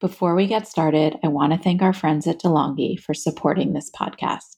Before 0.00 0.34
we 0.34 0.46
get 0.46 0.66
started, 0.66 1.18
I 1.22 1.28
want 1.28 1.52
to 1.52 1.58
thank 1.58 1.82
our 1.82 1.92
friends 1.92 2.26
at 2.26 2.40
DeLonghi 2.40 2.98
for 2.98 3.12
supporting 3.12 3.74
this 3.74 3.90
podcast. 3.90 4.56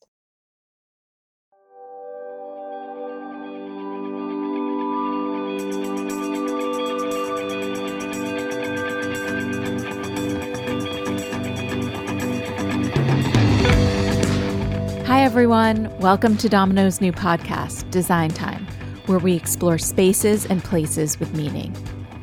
Hi, 15.09 15.25
everyone. 15.25 15.93
Welcome 15.99 16.37
to 16.37 16.49
Domino's 16.49 17.01
new 17.01 17.11
podcast, 17.11 17.91
Design 17.91 18.31
Time, 18.31 18.65
where 19.07 19.19
we 19.19 19.35
explore 19.35 19.79
spaces 19.79 20.47
and 20.47 20.63
places 20.63 21.19
with 21.19 21.35
meaning. 21.35 21.75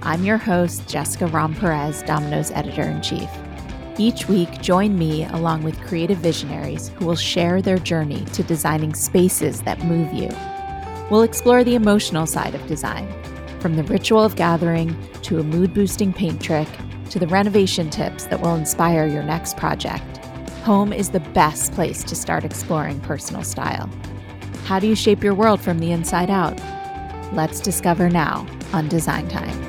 I'm 0.01 0.23
your 0.23 0.37
host, 0.37 0.87
Jessica 0.87 1.25
Romm 1.25 1.59
Perez, 1.59 2.03
Domino's 2.03 2.51
editor 2.51 2.83
in 2.83 3.01
chief. 3.01 3.29
Each 3.97 4.29
week, 4.29 4.61
join 4.61 4.97
me 4.97 5.25
along 5.25 5.63
with 5.63 5.79
creative 5.81 6.19
visionaries 6.19 6.87
who 6.87 7.05
will 7.05 7.17
share 7.17 7.61
their 7.61 7.77
journey 7.77 8.23
to 8.25 8.41
designing 8.43 8.93
spaces 8.93 9.61
that 9.63 9.83
move 9.83 10.13
you. 10.13 10.29
We'll 11.11 11.23
explore 11.23 11.65
the 11.65 11.75
emotional 11.75 12.25
side 12.25 12.55
of 12.55 12.65
design, 12.65 13.11
from 13.59 13.75
the 13.75 13.83
ritual 13.83 14.23
of 14.23 14.37
gathering 14.37 14.95
to 15.23 15.39
a 15.39 15.43
mood 15.43 15.73
boosting 15.73 16.13
paint 16.13 16.41
trick 16.41 16.69
to 17.09 17.19
the 17.19 17.27
renovation 17.27 17.89
tips 17.89 18.25
that 18.27 18.39
will 18.39 18.55
inspire 18.55 19.05
your 19.05 19.23
next 19.23 19.57
project. 19.57 20.17
Home 20.63 20.93
is 20.93 21.09
the 21.09 21.19
best 21.19 21.73
place 21.73 22.05
to 22.05 22.15
start 22.15 22.45
exploring 22.45 23.01
personal 23.01 23.43
style. 23.43 23.89
How 24.63 24.79
do 24.79 24.87
you 24.87 24.95
shape 24.95 25.23
your 25.25 25.35
world 25.35 25.59
from 25.59 25.79
the 25.79 25.91
inside 25.91 26.29
out? 26.29 26.57
Let's 27.33 27.59
discover 27.59 28.09
now 28.09 28.47
on 28.71 28.87
Design 28.87 29.27
Time. 29.27 29.68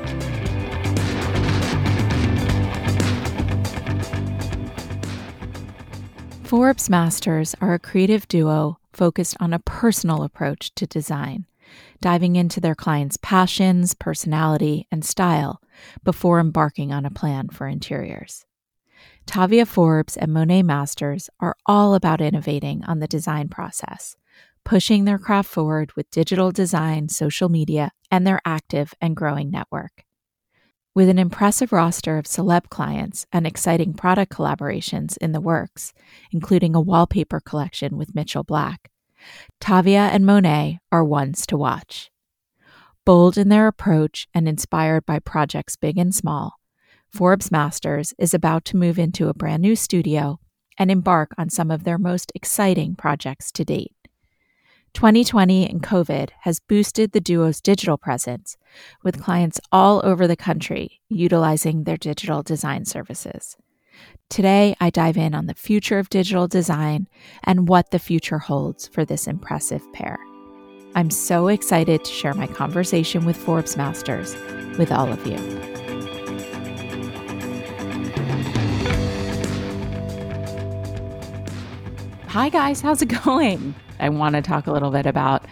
Forbes 6.51 6.89
Masters 6.89 7.55
are 7.61 7.73
a 7.73 7.79
creative 7.79 8.27
duo 8.27 8.77
focused 8.91 9.37
on 9.39 9.53
a 9.53 9.59
personal 9.59 10.21
approach 10.21 10.75
to 10.75 10.85
design, 10.85 11.45
diving 12.01 12.35
into 12.35 12.59
their 12.59 12.75
clients' 12.75 13.15
passions, 13.15 13.93
personality, 13.93 14.85
and 14.91 15.05
style 15.05 15.61
before 16.03 16.41
embarking 16.41 16.91
on 16.91 17.05
a 17.05 17.09
plan 17.09 17.47
for 17.47 17.67
interiors. 17.67 18.45
Tavia 19.25 19.65
Forbes 19.65 20.17
and 20.17 20.33
Monet 20.33 20.63
Masters 20.63 21.29
are 21.39 21.55
all 21.67 21.95
about 21.95 22.19
innovating 22.19 22.83
on 22.83 22.99
the 22.99 23.07
design 23.07 23.47
process, 23.47 24.17
pushing 24.65 25.05
their 25.05 25.17
craft 25.17 25.49
forward 25.49 25.93
with 25.95 26.11
digital 26.11 26.51
design, 26.51 27.07
social 27.07 27.47
media, 27.47 27.91
and 28.11 28.27
their 28.27 28.41
active 28.43 28.93
and 28.99 29.15
growing 29.15 29.51
network. 29.51 30.03
With 30.93 31.07
an 31.07 31.19
impressive 31.19 31.71
roster 31.71 32.17
of 32.17 32.25
celeb 32.25 32.67
clients 32.67 33.25
and 33.31 33.47
exciting 33.47 33.93
product 33.93 34.33
collaborations 34.33 35.17
in 35.19 35.31
the 35.31 35.39
works, 35.39 35.93
including 36.33 36.75
a 36.75 36.81
wallpaper 36.81 37.39
collection 37.39 37.95
with 37.95 38.13
Mitchell 38.13 38.43
Black, 38.43 38.91
Tavia 39.61 40.09
and 40.11 40.25
Monet 40.25 40.79
are 40.91 41.05
ones 41.05 41.45
to 41.45 41.55
watch. 41.55 42.11
Bold 43.05 43.37
in 43.37 43.47
their 43.47 43.67
approach 43.67 44.27
and 44.33 44.49
inspired 44.49 45.05
by 45.05 45.19
projects 45.19 45.77
big 45.77 45.97
and 45.97 46.13
small, 46.13 46.55
Forbes 47.09 47.51
Masters 47.51 48.13
is 48.17 48.33
about 48.33 48.65
to 48.65 48.75
move 48.75 48.99
into 48.99 49.29
a 49.29 49.33
brand 49.33 49.61
new 49.61 49.77
studio 49.77 50.41
and 50.77 50.91
embark 50.91 51.31
on 51.37 51.49
some 51.49 51.71
of 51.71 51.85
their 51.85 51.97
most 51.97 52.33
exciting 52.35 52.95
projects 52.95 53.49
to 53.53 53.63
date. 53.63 53.95
2020 54.93 55.69
and 55.69 55.81
COVID 55.81 56.29
has 56.41 56.59
boosted 56.59 57.11
the 57.11 57.21
duo's 57.21 57.61
digital 57.61 57.97
presence, 57.97 58.57
with 59.03 59.21
clients 59.21 59.59
all 59.71 60.01
over 60.03 60.27
the 60.27 60.35
country 60.35 60.99
utilizing 61.07 61.83
their 61.83 61.97
digital 61.97 62.43
design 62.43 62.85
services. 62.85 63.55
Today, 64.29 64.75
I 64.79 64.89
dive 64.89 65.17
in 65.17 65.33
on 65.33 65.45
the 65.45 65.53
future 65.53 65.99
of 65.99 66.09
digital 66.09 66.47
design 66.47 67.07
and 67.43 67.67
what 67.67 67.91
the 67.91 67.99
future 67.99 68.39
holds 68.39 68.87
for 68.87 69.05
this 69.05 69.27
impressive 69.27 69.81
pair. 69.93 70.19
I'm 70.93 71.09
so 71.09 71.47
excited 71.47 72.03
to 72.03 72.11
share 72.11 72.33
my 72.33 72.47
conversation 72.47 73.25
with 73.25 73.37
Forbes 73.37 73.77
Masters 73.77 74.35
with 74.77 74.91
all 74.91 75.11
of 75.11 75.25
you. 75.25 75.37
Hi, 82.27 82.49
guys, 82.49 82.81
how's 82.81 83.01
it 83.01 83.07
going? 83.25 83.75
I 84.01 84.09
want 84.09 84.35
to 84.35 84.41
talk 84.41 84.67
a 84.67 84.71
little 84.71 84.91
bit 84.91 85.05
about 85.05 85.45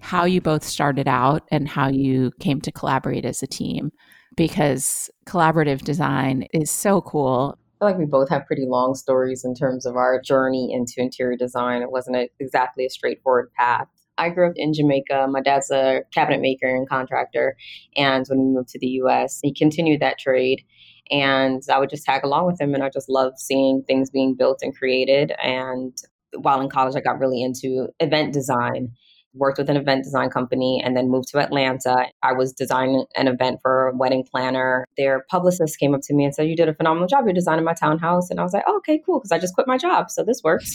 how 0.00 0.24
you 0.24 0.40
both 0.40 0.64
started 0.64 1.08
out 1.08 1.42
and 1.50 1.68
how 1.68 1.88
you 1.88 2.30
came 2.40 2.60
to 2.62 2.72
collaborate 2.72 3.24
as 3.24 3.42
a 3.42 3.46
team 3.46 3.90
because 4.36 5.10
collaborative 5.26 5.82
design 5.82 6.46
is 6.54 6.70
so 6.70 7.00
cool. 7.00 7.58
I 7.80 7.84
feel 7.84 7.88
like 7.90 7.98
we 7.98 8.06
both 8.06 8.28
have 8.30 8.46
pretty 8.46 8.66
long 8.66 8.94
stories 8.94 9.44
in 9.44 9.54
terms 9.54 9.84
of 9.84 9.96
our 9.96 10.20
journey 10.20 10.72
into 10.72 10.94
interior 10.98 11.36
design. 11.36 11.82
It 11.82 11.90
wasn't 11.90 12.16
a, 12.16 12.28
exactly 12.38 12.86
a 12.86 12.90
straightforward 12.90 13.52
path. 13.54 13.88
I 14.16 14.30
grew 14.30 14.48
up 14.48 14.54
in 14.56 14.72
Jamaica. 14.72 15.28
My 15.30 15.40
dad's 15.40 15.70
a 15.70 16.00
cabinet 16.12 16.40
maker 16.40 16.68
and 16.68 16.88
contractor. 16.88 17.56
And 17.96 18.26
when 18.28 18.38
we 18.38 18.54
moved 18.54 18.70
to 18.70 18.78
the 18.80 19.00
US, 19.02 19.38
he 19.42 19.52
continued 19.52 20.00
that 20.00 20.18
trade. 20.18 20.64
And 21.10 21.62
I 21.72 21.78
would 21.78 21.90
just 21.90 22.04
tag 22.04 22.24
along 22.24 22.46
with 22.46 22.60
him. 22.60 22.74
And 22.74 22.82
I 22.82 22.90
just 22.90 23.08
loved 23.08 23.38
seeing 23.38 23.82
things 23.86 24.10
being 24.10 24.34
built 24.34 24.58
and 24.60 24.76
created. 24.76 25.32
And 25.42 25.96
while 26.36 26.60
in 26.60 26.68
college, 26.68 26.94
I 26.96 27.00
got 27.00 27.18
really 27.18 27.42
into 27.42 27.88
event 28.00 28.32
design. 28.32 28.92
Worked 29.34 29.58
with 29.58 29.68
an 29.68 29.76
event 29.76 30.04
design 30.04 30.30
company 30.30 30.80
and 30.84 30.96
then 30.96 31.10
moved 31.10 31.28
to 31.28 31.38
Atlanta. 31.38 32.06
I 32.22 32.32
was 32.32 32.52
designing 32.52 33.04
an 33.14 33.28
event 33.28 33.60
for 33.62 33.88
a 33.88 33.96
wedding 33.96 34.24
planner. 34.28 34.86
Their 34.96 35.24
publicist 35.30 35.78
came 35.78 35.94
up 35.94 36.00
to 36.04 36.14
me 36.14 36.24
and 36.24 36.34
said, 36.34 36.48
You 36.48 36.56
did 36.56 36.68
a 36.68 36.74
phenomenal 36.74 37.06
job. 37.06 37.24
You're 37.26 37.34
designing 37.34 37.64
my 37.64 37.74
townhouse. 37.74 38.30
And 38.30 38.40
I 38.40 38.42
was 38.42 38.54
like, 38.54 38.64
oh, 38.66 38.78
Okay, 38.78 39.00
cool. 39.04 39.20
Because 39.20 39.30
I 39.30 39.38
just 39.38 39.54
quit 39.54 39.68
my 39.68 39.76
job. 39.76 40.10
So 40.10 40.24
this 40.24 40.40
works. 40.42 40.74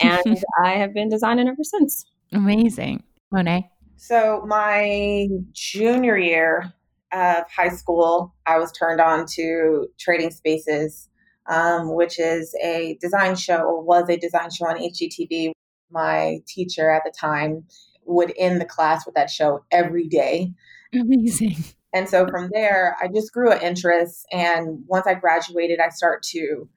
and 0.00 0.44
I 0.64 0.72
have 0.72 0.92
been 0.92 1.08
designing 1.08 1.48
ever 1.48 1.64
since. 1.64 2.04
Amazing. 2.32 3.02
Monet. 3.32 3.70
So, 3.96 4.44
my 4.46 5.26
junior 5.52 6.18
year 6.18 6.72
of 7.12 7.44
high 7.50 7.70
school, 7.70 8.34
I 8.46 8.58
was 8.58 8.70
turned 8.72 9.00
on 9.00 9.24
to 9.34 9.86
trading 9.98 10.30
spaces 10.30 11.08
um, 11.46 11.94
which 11.94 12.18
is 12.18 12.54
a 12.62 12.96
design 13.00 13.36
show 13.36 13.58
or 13.58 13.82
was 13.82 14.08
a 14.08 14.16
design 14.16 14.50
show 14.50 14.66
on 14.66 14.78
HGTV. 14.78 15.52
My 15.90 16.38
teacher 16.46 16.90
at 16.90 17.02
the 17.04 17.12
time 17.18 17.64
would 18.04 18.32
end 18.36 18.60
the 18.60 18.66
class 18.66 19.06
with 19.06 19.14
that 19.14 19.30
show 19.30 19.64
every 19.70 20.08
day. 20.08 20.52
Amazing. 20.92 21.56
And 21.92 22.08
so 22.08 22.26
from 22.26 22.50
there, 22.52 22.96
I 23.00 23.06
just 23.06 23.32
grew 23.32 23.52
an 23.52 23.62
interest. 23.62 24.26
And 24.32 24.82
once 24.86 25.06
I 25.06 25.14
graduated, 25.14 25.78
I 25.78 25.90
start 25.90 26.24
to 26.30 26.68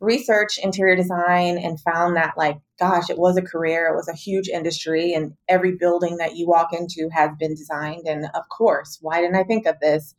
research 0.00 0.58
interior 0.58 0.96
design 0.96 1.58
and 1.58 1.80
found 1.80 2.16
that, 2.16 2.34
like, 2.36 2.58
gosh, 2.78 3.08
it 3.08 3.18
was 3.18 3.36
a 3.36 3.42
career, 3.42 3.86
it 3.86 3.94
was 3.94 4.08
a 4.08 4.16
huge 4.16 4.48
industry, 4.48 5.14
and 5.14 5.34
every 5.48 5.76
building 5.76 6.16
that 6.16 6.36
you 6.36 6.48
walk 6.48 6.72
into 6.72 7.08
has 7.12 7.30
been 7.38 7.54
designed. 7.54 8.06
And 8.06 8.26
of 8.34 8.48
course, 8.48 8.98
why 9.00 9.20
didn't 9.20 9.36
I 9.36 9.44
think 9.44 9.66
of 9.66 9.78
this? 9.80 10.14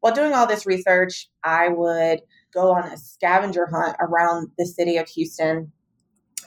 While 0.00 0.14
doing 0.14 0.34
all 0.34 0.46
this 0.46 0.66
research, 0.66 1.30
I 1.42 1.68
would 1.68 2.20
go 2.54 2.72
on 2.72 2.84
a 2.84 2.96
scavenger 2.96 3.66
hunt 3.66 3.96
around 4.00 4.50
the 4.56 4.66
city 4.66 4.96
of 4.96 5.08
Houston 5.08 5.72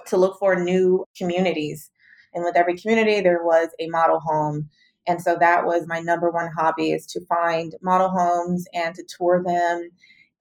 to 0.07 0.17
look 0.17 0.39
for 0.39 0.55
new 0.55 1.05
communities. 1.17 1.91
And 2.33 2.43
with 2.43 2.55
every 2.55 2.77
community, 2.77 3.21
there 3.21 3.43
was 3.43 3.69
a 3.79 3.87
model 3.87 4.19
home. 4.19 4.69
And 5.07 5.21
so 5.21 5.37
that 5.39 5.65
was 5.65 5.87
my 5.87 5.99
number 5.99 6.29
one 6.29 6.49
hobby 6.57 6.91
is 6.91 7.05
to 7.07 7.25
find 7.25 7.73
model 7.81 8.09
homes 8.09 8.65
and 8.73 8.93
to 8.95 9.03
tour 9.03 9.43
them. 9.43 9.89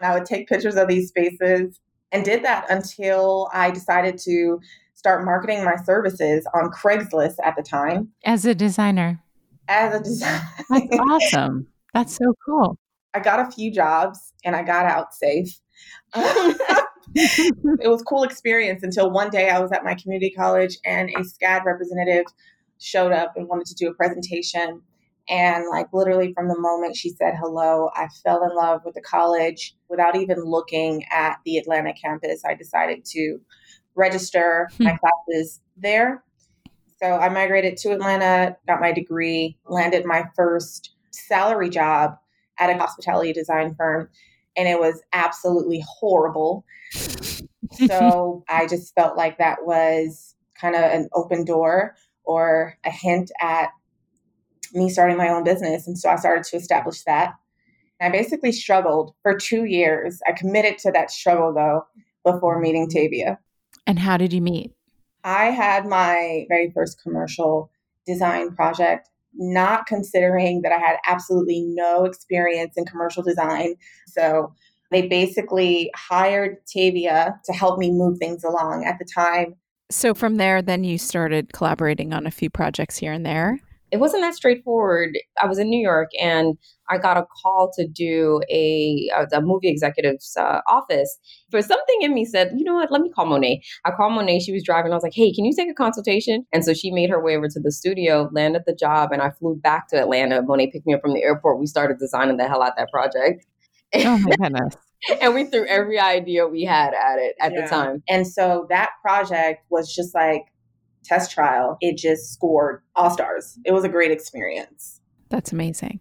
And 0.01 0.11
I 0.11 0.15
would 0.15 0.27
take 0.27 0.49
pictures 0.49 0.77
of 0.77 0.89
these 0.89 1.09
spaces 1.09 1.81
and 2.13 2.25
did 2.25 2.45
that 2.45 2.71
until 2.71 3.49
I 3.53 3.71
decided 3.71 4.19
to 4.19 4.61
start 4.95 5.25
marketing 5.25 5.65
my 5.65 5.77
services 5.85 6.47
on 6.55 6.71
Craigslist 6.71 7.37
at 7.45 7.55
the 7.57 7.63
time. 7.63 8.09
As 8.25 8.45
a 8.45 8.55
designer. 8.55 9.23
As 9.69 9.95
a 9.95 10.03
designer. 10.03 10.43
That's 10.69 10.99
awesome. 10.99 11.67
That's 11.95 12.17
so 12.17 12.35
cool. 12.45 12.79
I 13.17 13.21
got 13.21 13.41
a 13.41 13.51
few 13.51 13.73
jobs 13.73 14.35
and 14.45 14.55
I 14.55 14.63
got 14.63 14.85
out 14.85 15.15
safe. 15.15 15.59
it 16.15 17.89
was 17.89 18.03
cool 18.03 18.25
experience 18.25 18.83
until 18.83 19.11
one 19.11 19.31
day 19.31 19.49
I 19.49 19.59
was 19.59 19.73
at 19.73 19.85
my 19.85 19.95
community 19.95 20.31
college 20.31 20.77
and 20.85 21.09
a 21.09 21.21
SCAD 21.21 21.65
representative 21.65 22.27
showed 22.79 23.13
up 23.13 23.33
and 23.35 23.49
wanted 23.49 23.69
to 23.69 23.75
do 23.75 23.89
a 23.89 23.95
presentation. 23.95 24.83
And 25.31 25.65
like 25.71 25.87
literally 25.95 26.35
from 26.35 26.49
the 26.49 26.59
moment 26.59 26.95
she 26.95 27.09
said 27.09 27.37
hello, 27.41 27.89
I 27.95 28.09
fell 28.23 28.45
in 28.45 28.55
love 28.55 28.83
with 28.85 28.95
the 28.95 29.01
college 29.01 29.75
without 29.89 30.15
even 30.15 30.45
looking 30.45 31.03
at 31.11 31.39
the 31.47 31.57
Atlanta 31.57 31.95
campus. 31.95 32.43
I 32.45 32.53
decided 32.53 33.07
to 33.13 33.41
register 33.95 34.69
hmm. 34.77 34.85
my 34.85 34.99
classes 34.99 35.63
there. 35.75 36.23
So 37.03 37.15
I 37.15 37.31
migrated 37.31 37.79
to 37.79 37.93
Atlanta, 37.93 38.59
got 38.67 38.83
my 38.83 38.93
degree, 38.93 39.57
landed 39.67 40.05
my 40.05 40.25
first 40.37 40.91
salary 41.13 41.71
job 41.71 42.19
at 42.59 42.71
a 42.71 42.79
hospitality 42.79 43.33
design 43.33 43.75
firm, 43.75 44.09
and 44.57 44.69
it 44.69 44.79
was 44.79 45.03
absolutely 45.13 45.85
horrible. 45.87 46.65
so 46.93 48.45
I 48.49 48.67
just 48.67 48.95
felt 48.95 49.17
like 49.17 49.39
that 49.39 49.59
was 49.65 50.35
kind 50.61 50.75
of 50.75 50.83
an 50.83 51.09
open 51.15 51.45
door 51.45 51.95
or 52.25 52.77
a 52.85 52.91
hint 52.91 53.31
at 53.41 53.71
me 54.73 54.89
starting 54.89 55.17
my 55.17 55.29
own 55.29 55.45
business. 55.45 55.87
And 55.87 55.99
so 55.99 56.11
I 56.11 56.17
started 56.17 56.45
to 56.45 56.57
establish 56.57 57.03
that. 57.05 57.35
I 58.01 58.11
basically 58.11 58.53
struggled 58.53 59.15
for 59.23 59.37
two 59.37 59.65
years. 59.65 60.21
I 60.27 60.33
committed 60.33 60.79
to 60.79 60.93
that 60.93 61.11
struggle 61.11 61.55
though 61.55 61.87
before 62.25 62.61
meeting 62.61 62.89
Tavia. 62.91 63.39
And 63.87 63.99
how 63.99 64.17
did 64.17 64.33
you 64.33 64.43
meet? 64.43 64.73
I 65.25 65.47
had 65.47 65.87
my 65.87 66.47
very 66.49 66.71
first 66.71 67.03
commercial 67.03 67.71
design 68.07 68.55
project, 68.55 69.09
not 69.37 69.87
considering 69.87 70.63
that 70.63 70.73
I 70.73 70.79
had 70.79 70.97
absolutely 71.07 71.63
no 71.63 72.05
experience 72.05 72.75
in 72.77 72.85
commercial 72.85 73.23
design. 73.23 73.75
So 74.09 74.53
they 74.91 75.09
basically 75.09 75.91
hired 75.95 76.59
Tavia 76.67 77.41
to 77.45 77.53
help 77.53 77.79
me 77.79 77.91
move 77.91 78.19
things 78.19 78.45
along 78.45 78.85
at 78.85 78.99
the 78.99 79.05
time. 79.05 79.57
So 79.91 80.15
from 80.15 80.37
there, 80.37 80.63
then 80.63 80.85
you 80.85 80.99
started 80.99 81.53
collaborating 81.53 82.13
on 82.13 82.27
a 82.27 82.31
few 82.31 82.51
projects 82.51 82.97
here 82.97 83.13
and 83.13 83.25
there 83.25 83.61
it 83.97 84.01
wasn't 84.01 84.23
that 84.23 84.35
straightforward. 84.35 85.19
I 85.43 85.47
was 85.47 85.59
in 85.59 85.71
New 85.71 85.81
York 85.81 86.11
and 86.21 86.59
I 86.91 86.99
got 86.99 87.17
a 87.17 87.25
call 87.43 87.73
to 87.79 87.89
do 87.89 88.43
a, 88.51 89.09
a 89.33 89.41
movie 89.41 89.71
executive's 89.71 90.37
uh, 90.37 90.61
office. 90.69 91.19
For 91.51 91.63
something 91.63 92.03
in 92.03 92.13
me 92.13 92.27
said, 92.27 92.53
you 92.55 92.63
know 92.63 92.75
what, 92.75 92.93
let 92.93 93.01
me 93.01 93.11
call 93.11 93.25
Monet. 93.25 93.63
I 93.87 93.93
called 93.93 94.13
Monet. 94.13 94.41
She 94.41 94.53
was 94.53 94.63
driving. 94.63 94.93
I 94.93 94.97
was 94.97 95.03
like, 95.03 95.15
hey, 95.15 95.33
can 95.33 95.47
you 95.47 95.55
take 95.57 95.71
a 95.71 95.75
consultation? 95.75 96.45
And 96.53 96.63
so 96.63 96.75
she 96.75 96.91
made 96.91 97.09
her 97.09 97.25
way 97.25 97.39
over 97.39 97.49
to 97.49 97.59
the 97.59 97.73
studio, 97.73 98.29
landed 98.33 98.65
the 98.67 98.75
job, 98.75 99.13
and 99.13 99.23
I 99.23 99.31
flew 99.31 99.57
back 99.57 99.89
to 99.89 99.97
Atlanta. 99.99 100.43
Monet 100.43 100.73
picked 100.73 100.87
me 100.87 100.93
up 100.93 101.01
from 101.01 101.15
the 101.15 101.23
airport. 101.23 101.59
We 101.59 101.67
started 101.67 101.99
designing 101.99 102.37
the 102.37 102.47
hell 102.47 102.63
out 102.63 102.75
that 102.77 102.91
project. 102.93 103.47
Oh 103.95 104.19
my 104.19 104.37
goodness. 104.41 104.75
and 105.23 105.35
we 105.35 105.45
threw 105.45 105.67
every 105.67 105.99
idea 105.99 106.47
we 106.47 106.65
had 106.65 106.93
at 106.93 107.19
it 107.19 107.35
at 107.41 107.55
yeah. 107.55 107.63
the 107.63 107.67
time. 107.67 108.03
And 108.11 108.27
so 108.27 108.67
that 108.69 108.91
project 109.03 109.65
was 109.71 109.95
just 109.95 110.15
like 110.15 110.43
test 111.07 111.31
trial, 111.31 111.77
it 111.81 111.97
just 111.97 112.33
scored 112.33 112.83
all 112.95 113.11
stars. 113.11 113.59
It 113.65 113.73
was 113.73 113.85
a 113.85 113.89
great 113.89 114.11
experience. 114.11 115.01
That's 115.29 115.53
amazing. 115.53 116.01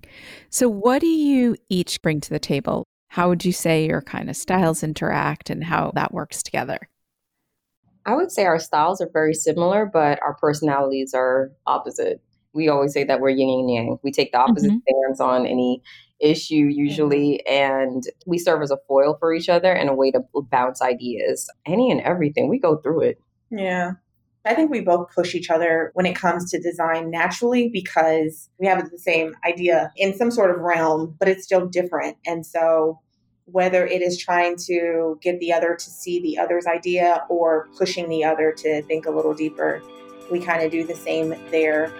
So, 0.49 0.69
what 0.69 0.99
do 0.99 1.07
you 1.07 1.55
each 1.69 2.01
bring 2.01 2.21
to 2.21 2.29
the 2.29 2.39
table? 2.39 2.85
How 3.09 3.29
would 3.29 3.45
you 3.45 3.51
say 3.51 3.87
your 3.87 4.01
kind 4.01 4.29
of 4.29 4.35
styles 4.35 4.83
interact 4.83 5.49
and 5.49 5.63
how 5.63 5.91
that 5.95 6.13
works 6.13 6.43
together? 6.43 6.79
I 8.05 8.13
would 8.13 8.31
say 8.31 8.45
our 8.45 8.59
styles 8.59 9.01
are 9.01 9.09
very 9.11 9.33
similar, 9.33 9.89
but 9.91 10.19
our 10.21 10.35
personalities 10.35 11.13
are 11.15 11.51
opposite. 11.65 12.21
We 12.53 12.69
always 12.69 12.93
say 12.93 13.03
that 13.03 13.19
we're 13.19 13.29
yin 13.29 13.49
and 13.49 13.71
yang. 13.71 13.99
We 14.03 14.11
take 14.11 14.31
the 14.31 14.37
opposite 14.37 14.69
mm-hmm. 14.69 15.05
stance 15.07 15.19
on 15.19 15.47
any 15.47 15.81
issue 16.19 16.67
usually 16.71 17.43
mm-hmm. 17.47 17.53
and 17.53 18.03
we 18.25 18.37
serve 18.37 18.61
as 18.61 18.71
a 18.71 18.77
foil 18.87 19.17
for 19.19 19.33
each 19.33 19.49
other 19.49 19.71
and 19.71 19.89
a 19.89 19.93
way 19.93 20.11
to 20.11 20.21
bounce 20.49 20.81
ideas 20.81 21.49
any 21.65 21.91
and 21.91 22.01
everything 22.01 22.47
we 22.49 22.57
go 22.57 22.77
through 22.77 23.01
it 23.01 23.19
yeah 23.51 23.91
I 24.47 24.53
think 24.53 24.69
we 24.69 24.81
both 24.81 25.09
push 25.13 25.33
each 25.33 25.49
other 25.49 25.89
when 25.95 26.05
it 26.05 26.15
comes 26.15 26.51
to 26.51 26.59
design 26.59 27.09
naturally 27.09 27.67
because 27.67 28.47
we 28.59 28.67
have 28.67 28.91
the 28.91 28.99
same 28.99 29.35
idea 29.43 29.91
in 29.97 30.15
some 30.15 30.29
sort 30.29 30.51
of 30.51 30.61
realm, 30.61 31.15
but 31.17 31.27
it's 31.27 31.43
still 31.43 31.65
different. 31.65 32.17
And 32.27 32.45
so, 32.45 32.99
whether 33.45 33.87
it 33.87 34.03
is 34.03 34.19
trying 34.19 34.55
to 34.67 35.17
get 35.21 35.39
the 35.39 35.51
other 35.51 35.75
to 35.75 35.89
see 35.89 36.21
the 36.21 36.37
other's 36.37 36.67
idea 36.67 37.25
or 37.27 37.67
pushing 37.75 38.07
the 38.07 38.23
other 38.23 38.51
to 38.57 38.83
think 38.83 39.07
a 39.07 39.11
little 39.11 39.33
deeper, 39.33 39.81
we 40.31 40.39
kind 40.39 40.61
of 40.61 40.71
do 40.71 40.83
the 40.83 40.95
same 40.95 41.33
there. 41.49 41.91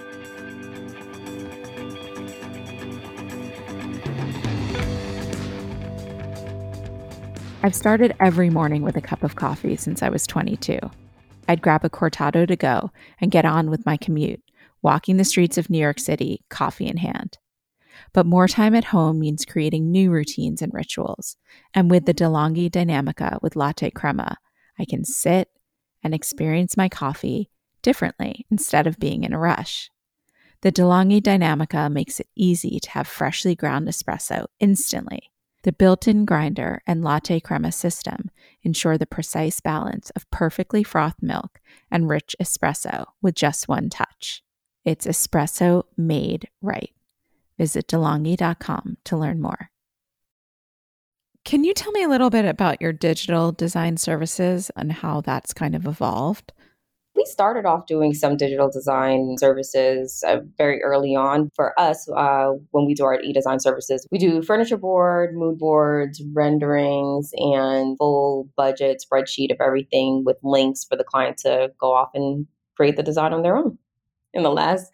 I've 7.63 7.75
started 7.75 8.15
every 8.19 8.51
morning 8.51 8.83
with 8.83 8.95
a 8.95 9.01
cup 9.01 9.24
of 9.24 9.36
coffee 9.36 9.75
since 9.75 10.03
I 10.03 10.09
was 10.09 10.27
22. 10.27 10.77
I'd 11.47 11.62
grab 11.62 11.86
a 11.86 11.89
cortado 11.89 12.47
to 12.47 12.56
go 12.56 12.92
and 13.21 13.31
get 13.31 13.45
on 13.45 13.69
with 13.69 13.86
my 13.86 13.97
commute, 13.97 14.42
walking 14.81 15.18
the 15.18 15.24
streets 15.24 15.57
of 15.57 15.69
New 15.69 15.80
York 15.80 16.00
City, 16.00 16.44
coffee 16.50 16.88
in 16.88 16.97
hand. 16.97 17.38
But 18.13 18.25
more 18.25 18.47
time 18.47 18.75
at 18.75 18.86
home 18.86 19.19
means 19.19 19.45
creating 19.45 19.92
new 19.92 20.12
routines 20.12 20.62
and 20.62 20.74
rituals. 20.74 21.38
And 21.74 21.89
with 21.89 22.06
the 22.06 22.13
DeLonghi 22.13 22.69
Dynamica 22.69 23.42
with 23.42 23.56
latte 23.56 23.92
crema, 23.92 24.38
I 24.77 24.86
can 24.86 25.06
sit 25.06 25.50
and 26.03 26.13
experience 26.13 26.77
my 26.77 26.89
coffee 26.89 27.50
differently 27.81 28.45
instead 28.51 28.88
of 28.88 29.00
being 29.00 29.24
in 29.24 29.33
a 29.33 29.39
rush. 29.39 29.89
The 30.62 30.71
DeLonghi 30.71 31.21
Dynamica 31.21 31.91
makes 31.91 32.19
it 32.19 32.27
easy 32.36 32.80
to 32.80 32.91
have 32.91 33.07
freshly 33.07 33.56
ground 33.56 33.88
espresso 33.88 34.48
instantly 34.59 35.31
the 35.65 35.73
built 35.73 36.07
in 36.07 36.25
grinder 36.25 36.79
and 36.85 37.03
latte 37.03 37.39
crema 37.39 37.71
system 37.71 38.29
ensure 38.62 39.00
the 39.00 39.07
precise 39.07 39.59
balance 39.59 40.12
of 40.12 40.29
perfectly 40.29 40.83
frothed 40.83 41.23
milk 41.23 41.59
and 41.89 42.07
rich 42.07 42.35
espresso 42.39 43.06
with 43.19 43.33
just 43.33 43.67
one 43.67 43.89
touch. 43.89 44.44
It's 44.85 45.07
espresso 45.07 45.85
made 45.97 46.47
right. 46.62 46.91
Visit 47.57 47.88
DeLonghi.com 47.88 48.97
to 49.06 49.17
learn 49.17 49.41
more. 49.41 49.71
Can 51.44 51.63
you 51.63 51.73
tell 51.73 51.91
me 51.94 52.03
a 52.03 52.09
little 52.09 52.29
bit 52.29 52.45
about 52.45 52.79
your 52.79 52.94
digital 52.94 53.51
design 53.51 53.97
services 53.97 54.69
and 54.75 54.91
how 54.91 55.21
that's 55.21 55.51
kind 55.51 55.75
of 55.75 55.88
evolved? 55.88 56.53
We 57.15 57.25
started 57.25 57.65
off 57.65 57.85
doing 57.85 58.13
some 58.13 58.35
digital 58.35 58.69
design 58.69 59.35
services 59.39 60.23
uh, 60.27 60.38
very 60.57 60.81
early 60.83 61.15
on. 61.15 61.50
For 61.56 61.79
us, 61.79 62.09
uh, 62.09 62.51
when 62.71 62.85
we 62.85 62.94
do 62.94 63.06
our 63.06 63.19
e-design 63.21 63.59
services, 63.59 64.06
we 64.12 64.17
do 64.17 64.41
furniture 64.41 64.77
board, 64.77 65.35
mood 65.35 65.57
boards, 65.57 66.21
renderings, 66.33 67.31
and 67.38 67.97
full 67.97 68.50
budget 68.57 69.03
spreadsheet 69.06 69.51
of 69.51 69.62
everything 69.62 70.23
with 70.25 70.38
links 70.44 70.83
for 70.83 70.95
the 70.95 71.03
client 71.03 71.38
to 71.39 71.71
go 71.79 71.94
off 71.94 72.09
and 72.13 72.45
create 72.75 72.97
the 72.97 73.03
design 73.03 73.33
on 73.33 73.41
their 73.41 73.56
own. 73.56 73.77
In 74.33 74.44
the 74.44 74.51
last 74.51 74.91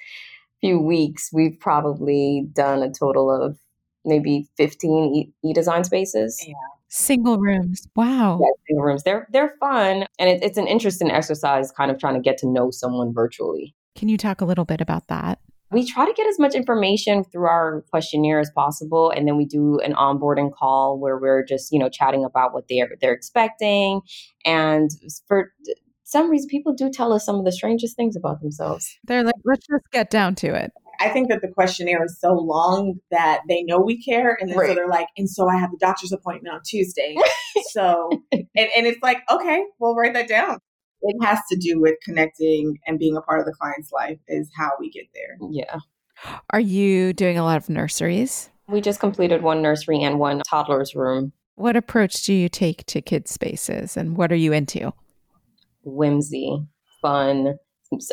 few 0.62 0.79
weeks, 0.79 1.31
we've 1.33 1.59
probably 1.59 2.47
done 2.53 2.83
a 2.83 2.91
total 2.91 3.31
of 3.31 3.57
maybe 4.06 4.47
15 4.57 5.31
e- 5.44 5.53
design 5.53 5.83
spaces. 5.83 6.44
Yeah. 6.47 6.53
Single 6.94 7.40
rooms. 7.40 7.88
Wow. 7.96 8.38
Yeah, 8.42 8.52
single 8.68 8.84
rooms. 8.84 9.04
They're 9.04 9.26
they're 9.32 9.56
fun, 9.62 10.06
and 10.20 10.30
it, 10.30 10.44
it's 10.44 10.58
an 10.58 10.68
interesting 10.68 11.10
exercise, 11.10 11.72
kind 11.72 11.90
of 11.90 11.98
trying 11.98 12.16
to 12.16 12.20
get 12.20 12.38
to 12.40 12.48
know 12.48 12.70
someone 12.70 13.14
virtually. 13.14 13.74
Can 13.96 14.10
you 14.10 14.18
talk 14.18 14.42
a 14.42 14.46
little 14.46 14.66
bit 14.66 14.82
about 14.82 15.08
that? 15.08 15.40
We 15.72 15.86
try 15.86 16.06
to 16.06 16.12
get 16.12 16.28
as 16.28 16.38
much 16.38 16.54
information 16.54 17.24
through 17.24 17.46
our 17.48 17.86
questionnaire 17.92 18.42
as 18.42 18.52
possible, 18.54 19.10
and 19.10 19.26
then 19.26 19.38
we 19.38 19.46
do 19.46 19.80
an 19.80 19.94
onboarding 19.94 20.52
call 20.52 21.00
where 21.00 21.18
we're 21.18 21.46
just 21.46 21.72
you 21.72 21.80
know 21.80 21.88
chatting 21.88 22.26
about 22.26 22.54
what 22.54 22.66
they're 22.68 22.98
they're 23.00 23.14
expecting, 23.14 24.02
and 24.46 24.92
for 25.30 25.54
some 26.04 26.30
reason, 26.30 26.50
people 26.50 26.74
do 26.74 26.90
tell 26.90 27.14
us 27.14 27.26
some 27.26 27.38
of 27.38 27.46
the 27.46 27.54
strangest 27.54 27.96
things 27.96 28.18
about 28.18 28.42
themselves. 28.42 29.00
They're 29.06 29.24
like, 29.24 29.36
let's 29.46 29.66
just 29.66 29.90
get 29.94 30.10
down 30.10 30.36
to 30.36 30.54
it. 30.54 30.74
I 31.01 31.09
think 31.09 31.30
that 31.30 31.42
the 31.42 31.48
questionnaire 31.48 32.03
is 32.06 32.18
so 32.19 32.33
long 32.33 33.00
that 33.09 33.42
they 33.50 33.63
know 33.63 33.80
we 33.80 34.01
care. 34.01 34.38
And 34.39 34.50
then 34.50 34.57
right. 34.57 34.69
so 34.69 34.75
they're 34.75 34.88
like, 34.88 35.07
and 35.18 35.27
so 35.27 35.50
I 35.50 35.57
have 35.57 35.71
the 35.71 35.77
doctor's 35.80 36.12
appointment 36.12 36.53
on 36.53 36.62
Tuesday. 36.63 37.15
so, 37.71 38.09
and, 38.31 38.45
and 38.56 38.86
it's 38.86 39.01
like, 39.01 39.18
okay, 39.31 39.63
we'll 39.80 39.95
write 39.95 40.13
that 40.13 40.27
down. 40.27 40.59
It 41.02 41.16
has 41.23 41.40
to 41.49 41.57
do 41.57 41.81
with 41.81 41.95
connecting 42.04 42.78
and 42.85 42.99
being 42.99 43.18
a 43.18 43.21
part 43.21 43.40
of 43.40 43.47
the 43.47 43.54
client's 43.59 43.92
life, 43.92 44.19
is 44.28 44.52
how 44.56 44.69
we 44.80 44.92
get 44.92 45.06
there. 45.16 45.37
Yeah. 45.49 45.80
Are 46.52 46.59
you 46.59 47.14
doing 47.14 47.40
a 47.40 47.44
lot 47.44 47.57
of 47.57 47.68
nurseries? 47.68 48.52
We 48.68 48.81
just 48.81 48.99
completed 48.99 49.42
one 49.42 49.64
nursery 49.64 50.04
and 50.04 50.19
one 50.19 50.42
toddler's 50.47 50.94
room. 50.94 51.33
What 51.56 51.76
approach 51.76 52.21
do 52.23 52.33
you 52.33 52.47
take 52.47 52.85
to 52.85 53.02
kids' 53.02 53.31
spaces 53.31 53.97
and 53.97 54.16
what 54.16 54.31
are 54.31 54.35
you 54.35 54.54
into? 54.54 54.94
Whimsy, 55.83 56.68
fun, 57.02 57.56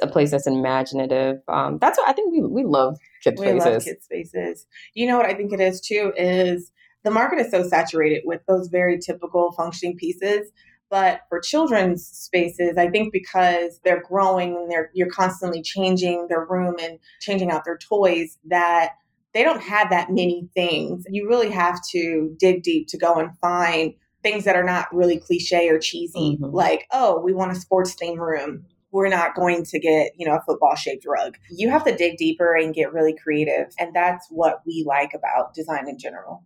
a 0.03 0.07
place 0.07 0.31
that's 0.31 0.47
imaginative. 0.47 1.37
Um, 1.49 1.79
that's 1.79 1.99
what 1.99 2.09
I 2.09 2.13
think 2.13 2.33
we 2.33 2.43
we 2.43 2.65
love 2.65 2.97
kid 3.23 3.37
we 3.39 3.47
spaces. 3.47 3.65
Love 3.65 3.85
kid 3.85 4.03
spaces. 4.03 4.67
You 4.95 5.07
know 5.07 5.17
what 5.17 5.27
I 5.27 5.35
think 5.35 5.53
it 5.53 5.61
is 5.61 5.81
too 5.81 6.13
is 6.17 6.73
the 7.05 7.11
market 7.11 7.39
is 7.39 7.51
so 7.51 7.63
saturated 7.63 8.23
with 8.25 8.41
those 8.49 8.69
very 8.69 8.99
typical 8.99 9.53
functioning 9.53 9.97
pieces. 9.97 10.51
But 10.91 11.21
for 11.29 11.39
children's 11.41 12.07
spaces, 12.07 12.79
I 12.79 12.89
think 12.89 13.13
because 13.13 13.79
they're 13.85 14.03
growing 14.03 14.57
and 14.57 14.71
they're 14.71 14.91
you're 14.95 15.11
constantly 15.11 15.63
changing 15.63 16.27
their 16.29 16.45
room 16.45 16.77
and 16.81 16.99
changing 17.21 17.51
out 17.51 17.65
their 17.65 17.79
toys 17.79 18.39
that 18.49 18.93
they 19.35 19.45
don't 19.45 19.63
have 19.63 19.91
that 19.91 20.09
many 20.11 20.49
things. 20.55 21.05
You 21.09 21.29
really 21.29 21.51
have 21.51 21.79
to 21.91 22.35
dig 22.39 22.63
deep 22.63 22.89
to 22.89 22.99
go 22.99 23.17
and 23.17 23.37
find 23.39 23.95
things 24.23 24.45
that 24.45 24.57
are 24.57 24.65
not 24.65 24.93
really 24.93 25.19
cliche 25.19 25.69
or 25.69 25.79
cheesy, 25.79 26.37
mm-hmm. 26.37 26.47
like, 26.47 26.87
oh, 26.91 27.21
we 27.21 27.33
want 27.33 27.53
a 27.53 27.55
sports 27.55 27.95
theme 27.95 28.19
room 28.19 28.65
we're 28.91 29.09
not 29.09 29.35
going 29.35 29.65
to 29.65 29.79
get, 29.79 30.13
you 30.17 30.27
know, 30.27 30.37
a 30.37 30.43
football 30.47 30.75
shaped 30.75 31.05
rug. 31.07 31.37
You 31.51 31.71
have 31.71 31.85
to 31.85 31.97
dig 31.97 32.17
deeper 32.17 32.55
and 32.55 32.75
get 32.75 32.93
really 32.93 33.15
creative. 33.15 33.67
And 33.79 33.95
that's 33.95 34.27
what 34.31 34.63
we 34.67 34.85
like 34.87 35.13
about 35.15 35.55
design 35.55 35.89
in 35.89 35.99
general. 35.99 36.45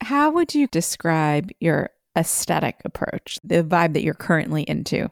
How 0.00 0.30
would 0.30 0.54
you 0.54 0.66
describe 0.66 1.50
your 1.60 1.90
aesthetic 2.16 2.82
approach, 2.84 3.38
the 3.42 3.64
vibe 3.64 3.94
that 3.94 4.02
you're 4.02 4.14
currently 4.14 4.62
into? 4.62 5.10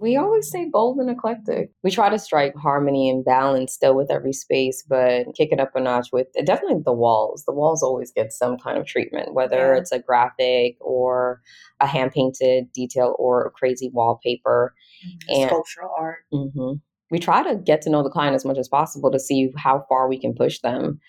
We 0.00 0.16
always 0.16 0.50
say 0.50 0.68
bold 0.70 0.98
and 0.98 1.10
eclectic. 1.10 1.70
We 1.82 1.90
try 1.90 2.08
to 2.08 2.18
strike 2.18 2.54
harmony 2.56 3.08
and 3.10 3.24
balance 3.24 3.72
still 3.72 3.94
with 3.94 4.10
every 4.10 4.32
space, 4.32 4.84
but 4.88 5.26
kick 5.36 5.50
it 5.50 5.60
up 5.60 5.74
a 5.74 5.80
notch 5.80 6.08
with 6.12 6.28
definitely 6.44 6.82
the 6.84 6.92
walls. 6.92 7.44
The 7.44 7.54
walls 7.54 7.82
always 7.82 8.12
get 8.12 8.32
some 8.32 8.58
kind 8.58 8.78
of 8.78 8.86
treatment, 8.86 9.34
whether 9.34 9.74
yeah. 9.74 9.80
it's 9.80 9.92
a 9.92 9.98
graphic 9.98 10.76
or 10.80 11.40
a 11.80 11.86
hand 11.86 12.12
painted 12.12 12.72
detail 12.72 13.16
or 13.18 13.46
a 13.46 13.50
crazy 13.50 13.90
wallpaper. 13.92 14.74
Mm-hmm. 15.06 15.40
And, 15.40 15.50
Sculptural 15.50 15.90
art. 15.98 16.18
Mm-hmm. 16.32 16.74
We 17.10 17.18
try 17.18 17.42
to 17.42 17.56
get 17.56 17.82
to 17.82 17.90
know 17.90 18.02
the 18.02 18.10
client 18.10 18.34
as 18.36 18.44
much 18.44 18.58
as 18.58 18.68
possible 18.68 19.10
to 19.10 19.18
see 19.18 19.50
how 19.56 19.84
far 19.88 20.08
we 20.08 20.20
can 20.20 20.34
push 20.34 20.60
them 20.60 21.00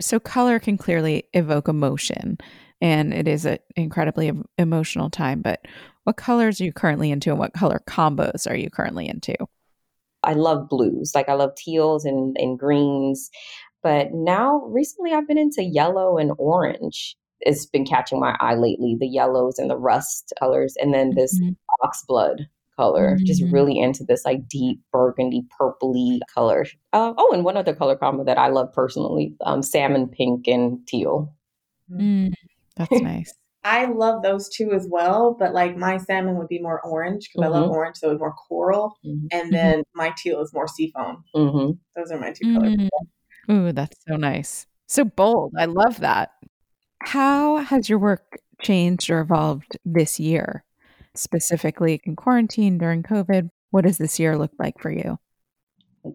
So, 0.00 0.18
color 0.18 0.58
can 0.58 0.76
clearly 0.76 1.24
evoke 1.32 1.68
emotion, 1.68 2.38
and 2.84 3.14
it 3.14 3.26
is 3.26 3.46
an 3.46 3.58
incredibly 3.76 4.30
emotional 4.58 5.08
time. 5.08 5.40
But 5.40 5.66
what 6.04 6.18
colors 6.18 6.60
are 6.60 6.64
you 6.64 6.72
currently 6.72 7.10
into, 7.10 7.30
and 7.30 7.38
what 7.38 7.54
color 7.54 7.82
combos 7.88 8.48
are 8.48 8.56
you 8.56 8.68
currently 8.68 9.08
into? 9.08 9.34
I 10.22 10.34
love 10.34 10.68
blues, 10.68 11.12
like 11.14 11.30
I 11.30 11.32
love 11.32 11.54
teals 11.56 12.04
and, 12.04 12.36
and 12.38 12.58
greens. 12.58 13.30
But 13.82 14.12
now, 14.12 14.62
recently, 14.66 15.12
I've 15.12 15.26
been 15.26 15.38
into 15.38 15.64
yellow 15.64 16.18
and 16.18 16.32
orange. 16.38 17.16
It's 17.40 17.64
been 17.64 17.86
catching 17.86 18.20
my 18.20 18.36
eye 18.38 18.54
lately 18.54 18.96
the 19.00 19.08
yellows 19.08 19.58
and 19.58 19.70
the 19.70 19.78
rust 19.78 20.34
colors, 20.38 20.76
and 20.78 20.92
then 20.92 21.14
this 21.14 21.40
mm-hmm. 21.40 21.52
oxblood 21.82 22.40
color. 22.76 23.14
Mm-hmm. 23.14 23.24
Just 23.24 23.44
really 23.50 23.78
into 23.78 24.04
this 24.04 24.26
like 24.26 24.46
deep 24.46 24.78
burgundy, 24.92 25.42
purpley 25.58 26.20
color. 26.34 26.66
Uh, 26.92 27.14
oh, 27.16 27.30
and 27.32 27.44
one 27.44 27.56
other 27.56 27.74
color 27.74 27.96
combo 27.96 28.24
that 28.24 28.38
I 28.38 28.48
love 28.48 28.74
personally: 28.74 29.34
um, 29.40 29.62
salmon 29.62 30.06
pink 30.06 30.46
and 30.46 30.86
teal. 30.86 31.34
Mm, 31.90 32.32
that's 32.76 32.92
nice. 33.00 33.32
I 33.66 33.86
love 33.86 34.22
those 34.22 34.50
two 34.50 34.72
as 34.72 34.86
well, 34.90 35.34
but 35.38 35.54
like 35.54 35.76
my 35.76 35.96
salmon 35.96 36.36
would 36.36 36.48
be 36.48 36.58
more 36.58 36.82
orange 36.82 37.30
because 37.32 37.46
mm-hmm. 37.46 37.54
I 37.54 37.58
love 37.58 37.68
mm-hmm. 37.68 37.76
orange, 37.76 37.96
so 37.96 38.10
it's 38.10 38.20
more 38.20 38.34
coral, 38.34 38.96
mm-hmm. 39.04 39.26
and 39.32 39.44
mm-hmm. 39.44 39.52
then 39.52 39.82
my 39.94 40.12
teal 40.18 40.42
is 40.42 40.52
more 40.52 40.68
seafoam. 40.68 41.24
Mm-hmm. 41.34 41.72
Those 41.96 42.10
are 42.10 42.20
my 42.20 42.32
two 42.32 42.54
colors. 42.54 42.74
Mm-hmm. 42.74 43.52
Ooh, 43.52 43.72
that's 43.72 43.96
so 44.06 44.16
nice. 44.16 44.66
So 44.86 45.04
bold. 45.04 45.54
I 45.58 45.64
love 45.64 46.00
that. 46.00 46.32
How 47.00 47.58
has 47.58 47.88
your 47.88 47.98
work 47.98 48.38
changed 48.62 49.08
or 49.08 49.20
evolved 49.20 49.78
this 49.84 50.20
year? 50.20 50.64
specifically 51.14 52.00
in 52.04 52.16
quarantine 52.16 52.78
during 52.78 53.02
COVID. 53.02 53.50
What 53.70 53.84
does 53.84 53.98
this 53.98 54.18
year 54.18 54.36
look 54.36 54.52
like 54.58 54.78
for 54.80 54.90
you? 54.90 55.18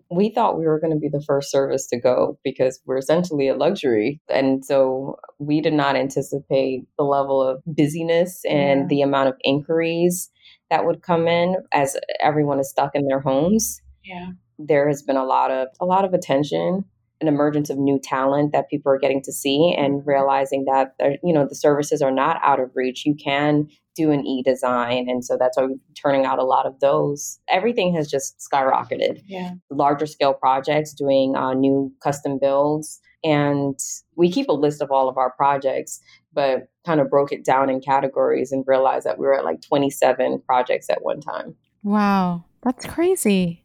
We 0.10 0.30
thought 0.30 0.58
we 0.58 0.66
were 0.66 0.80
going 0.80 0.94
to 0.94 1.00
be 1.00 1.10
the 1.10 1.24
first 1.26 1.52
service 1.52 1.88
to 1.88 2.00
go 2.00 2.38
because 2.44 2.80
we're 2.86 2.98
essentially 2.98 3.48
a 3.48 3.56
luxury. 3.56 4.22
And 4.30 4.64
so 4.64 5.18
we 5.40 5.62
did 5.62 5.74
not 5.74 5.96
anticipate 5.96 6.82
the 6.98 7.04
level 7.04 7.42
of 7.42 7.62
busyness 7.66 8.42
and 8.48 8.82
yeah. 8.82 8.88
the 8.88 9.02
amount 9.02 9.30
of 9.30 9.36
inquiries 9.44 10.30
that 10.70 10.86
would 10.86 11.02
come 11.02 11.28
in 11.28 11.56
as 11.74 11.98
everyone 12.22 12.60
is 12.60 12.70
stuck 12.70 12.92
in 12.94 13.08
their 13.08 13.20
homes. 13.20 13.82
Yeah. 14.04 14.32
There 14.60 14.88
has 14.88 15.02
been 15.02 15.18
a 15.18 15.26
lot 15.26 15.52
of 15.52 15.70
a 15.80 15.86
lot 15.86 16.06
of 16.06 16.14
attention 16.14 16.86
an 17.22 17.28
emergence 17.28 17.70
of 17.70 17.78
new 17.78 18.00
talent 18.02 18.54
that 18.54 18.70
people 18.70 18.92
are 18.92 18.98
getting 18.98 19.22
to 19.24 19.32
see 19.32 19.76
and 19.78 20.06
realizing 20.06 20.66
that 20.66 20.94
uh, 21.04 21.18
you 21.24 21.34
know 21.34 21.46
the 21.48 21.56
services 21.56 22.02
are 22.02 22.12
not 22.12 22.40
out 22.44 22.60
of 22.60 22.72
reach 22.76 23.06
you 23.06 23.16
can 23.16 23.68
do 24.00 24.12
an 24.12 24.26
e-design 24.26 25.10
and 25.10 25.26
so 25.26 25.38
that's 25.38 25.58
why 25.58 25.66
we're 25.66 25.76
turning 26.02 26.26
out 26.26 26.40
a 26.40 26.44
lot 26.44 26.66
of 26.66 26.80
those 26.80 27.40
everything 27.50 27.94
has 27.94 28.10
just 28.10 28.40
skyrocketed 28.40 29.22
yeah 29.28 29.52
larger 29.70 30.06
scale 30.06 30.34
projects 30.34 30.94
doing 30.94 31.36
uh, 31.36 31.54
new 31.54 31.92
custom 32.02 32.40
builds 32.40 33.02
and 33.26 33.78
we 34.16 34.32
keep 34.32 34.48
a 34.48 34.54
list 34.54 34.82
of 34.82 34.90
all 34.90 35.10
of 35.10 35.18
our 35.18 35.32
projects 35.32 36.00
but 36.32 36.70
kind 36.86 37.02
of 37.02 37.10
broke 37.10 37.34
it 37.34 37.44
down 37.44 37.70
in 37.70 37.82
categories 37.82 38.54
and 38.54 38.64
realized 38.66 39.06
that 39.06 39.20
we 39.20 39.26
were 39.26 39.38
at 39.38 39.44
like 39.44 39.62
27 39.62 40.42
projects 40.46 40.90
at 40.90 41.04
one 41.04 41.20
time 41.20 41.54
wow 41.84 42.42
that's 42.64 42.86
crazy 42.86 43.64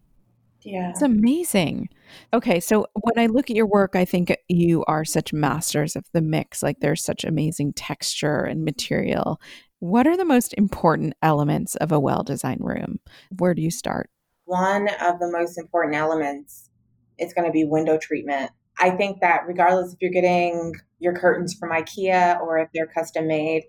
yeah. 0.64 0.90
It's 0.90 1.02
amazing. 1.02 1.88
Okay, 2.32 2.58
so 2.58 2.86
when 2.94 3.18
I 3.18 3.26
look 3.26 3.50
at 3.50 3.56
your 3.56 3.66
work, 3.66 3.94
I 3.94 4.04
think 4.04 4.34
you 4.48 4.84
are 4.86 5.04
such 5.04 5.32
masters 5.32 5.94
of 5.94 6.04
the 6.12 6.22
mix. 6.22 6.62
Like 6.62 6.80
there's 6.80 7.04
such 7.04 7.24
amazing 7.24 7.74
texture 7.74 8.40
and 8.40 8.64
material. 8.64 9.40
What 9.84 10.06
are 10.06 10.16
the 10.16 10.24
most 10.24 10.54
important 10.54 11.12
elements 11.20 11.74
of 11.74 11.92
a 11.92 12.00
well 12.00 12.22
designed 12.22 12.64
room? 12.64 13.00
Where 13.36 13.52
do 13.52 13.60
you 13.60 13.70
start? 13.70 14.08
One 14.46 14.88
of 14.88 15.18
the 15.18 15.30
most 15.30 15.58
important 15.58 15.94
elements 15.94 16.70
is 17.18 17.34
going 17.34 17.44
to 17.46 17.52
be 17.52 17.66
window 17.66 17.98
treatment. 18.00 18.50
I 18.78 18.92
think 18.92 19.20
that 19.20 19.42
regardless 19.46 19.92
if 19.92 19.98
you're 20.00 20.10
getting 20.10 20.72
your 21.00 21.12
curtains 21.12 21.52
from 21.52 21.68
IKEA 21.68 22.40
or 22.40 22.56
if 22.56 22.70
they're 22.72 22.86
custom 22.86 23.26
made, 23.26 23.64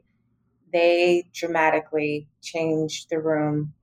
they 0.72 1.26
dramatically 1.34 2.30
change 2.42 3.08
the 3.08 3.20
room 3.20 3.74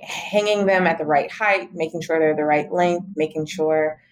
hanging 0.00 0.66
them 0.66 0.88
at 0.88 0.98
the 0.98 1.06
right 1.06 1.30
height, 1.30 1.72
making 1.72 2.00
sure 2.00 2.18
they're 2.18 2.34
the 2.34 2.42
right 2.42 2.72
length, 2.72 3.06
making 3.14 3.46
sure 3.46 4.02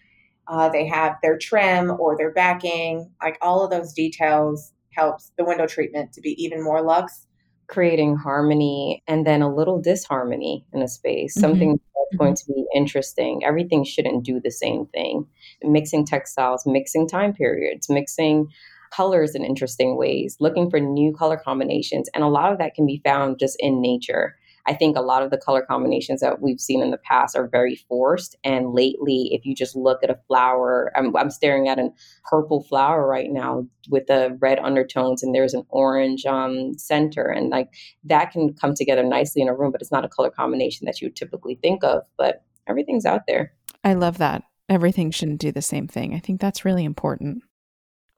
uh, 0.47 0.69
they 0.69 0.87
have 0.87 1.16
their 1.25 1.37
trim 1.37 1.90
or 1.99 2.16
their 2.16 2.31
backing, 2.31 3.11
like 3.21 3.37
all 3.43 3.64
of 3.64 3.73
those 3.73 3.93
details 3.93 4.73
helps 4.93 5.33
the 5.37 5.45
window 5.45 5.66
treatment 5.66 6.12
to 6.12 6.21
be 6.21 6.40
even 6.40 6.62
more 6.62 6.81
luxe. 6.81 7.26
Creating 7.68 8.16
harmony 8.16 9.02
and 9.06 9.26
then 9.26 9.42
a 9.42 9.54
little 9.54 9.80
disharmony 9.80 10.64
in 10.73 10.83
a 10.83 10.88
space, 10.88 11.35
mm-hmm. 11.35 11.40
something 11.40 11.71
that's 11.71 11.83
mm-hmm. 11.83 12.16
going 12.18 12.35
to 12.35 12.44
be 12.47 12.66
interesting. 12.75 13.42
Everything 13.44 13.85
shouldn't 13.85 14.25
do 14.25 14.40
the 14.40 14.50
same 14.50 14.87
thing. 14.87 15.26
Mixing 15.62 16.04
textiles, 16.04 16.64
mixing 16.66 17.09
time 17.09 17.33
periods, 17.33 17.88
mixing 17.88 18.49
colors 18.94 19.35
in 19.35 19.44
interesting 19.44 19.97
ways, 19.97 20.37
looking 20.40 20.71
for 20.71 20.78
new 20.78 21.12
color 21.12 21.37
combinations. 21.37 22.09
And 22.14 22.23
a 22.23 22.28
lot 22.28 22.52
of 22.52 22.59
that 22.59 22.75
can 22.75 22.87
be 22.87 23.00
found 23.04 23.38
just 23.38 23.56
in 23.59 23.80
nature. 23.80 24.37
I 24.66 24.75
think 24.75 24.97
a 24.97 25.02
lot 25.02 25.23
of 25.23 25.30
the 25.30 25.37
color 25.37 25.62
combinations 25.62 26.21
that 26.21 26.40
we've 26.40 26.61
seen 26.61 26.83
in 26.83 26.90
the 26.90 26.99
past 26.99 27.37
are 27.37 27.47
very 27.47 27.76
forced. 27.76 28.37
And 28.44 28.73
lately, 28.73 29.28
if 29.33 29.44
you 29.44 29.54
just 29.54 29.76
look 29.76 30.02
at 30.02 30.11
a 30.11 30.18
flower, 30.26 30.90
I'm, 30.97 31.14
I'm 31.16 31.30
staring 31.30 31.68
at 31.68 31.78
a 31.78 31.90
purple 32.25 32.62
flower 32.62 33.06
right 33.06 33.30
now 33.30 33.66
with 33.90 34.06
the 34.06 34.37
red 34.40 34.59
undertones, 34.59 35.23
and 35.23 35.35
there's 35.35 35.54
an 35.54 35.64
orange 35.68 36.25
um, 36.25 36.78
center. 36.78 37.25
And 37.25 37.50
like 37.50 37.68
that 38.04 38.30
can 38.30 38.54
come 38.54 38.75
together 38.75 39.02
nicely 39.02 39.42
in 39.42 39.49
a 39.49 39.54
room, 39.54 39.71
but 39.73 39.83
it's 39.83 39.92
not 39.92 40.04
a 40.04 40.09
color 40.09 40.30
combination 40.30 40.87
that 40.87 41.00
you 41.00 41.09
would 41.09 41.16
typically 41.16 41.56
think 41.56 41.85
of. 41.85 42.02
But 42.16 42.42
everything's 42.66 43.06
out 43.06 43.26
there. 43.26 43.52
I 43.83 43.94
love 43.94 44.18
that. 44.18 44.44
Everything 44.68 45.11
shouldn't 45.11 45.40
do 45.40 45.52
the 45.52 45.61
same 45.61 45.87
thing. 45.87 46.14
I 46.14 46.18
think 46.18 46.40
that's 46.40 46.64
really 46.64 46.85
important. 46.85 47.42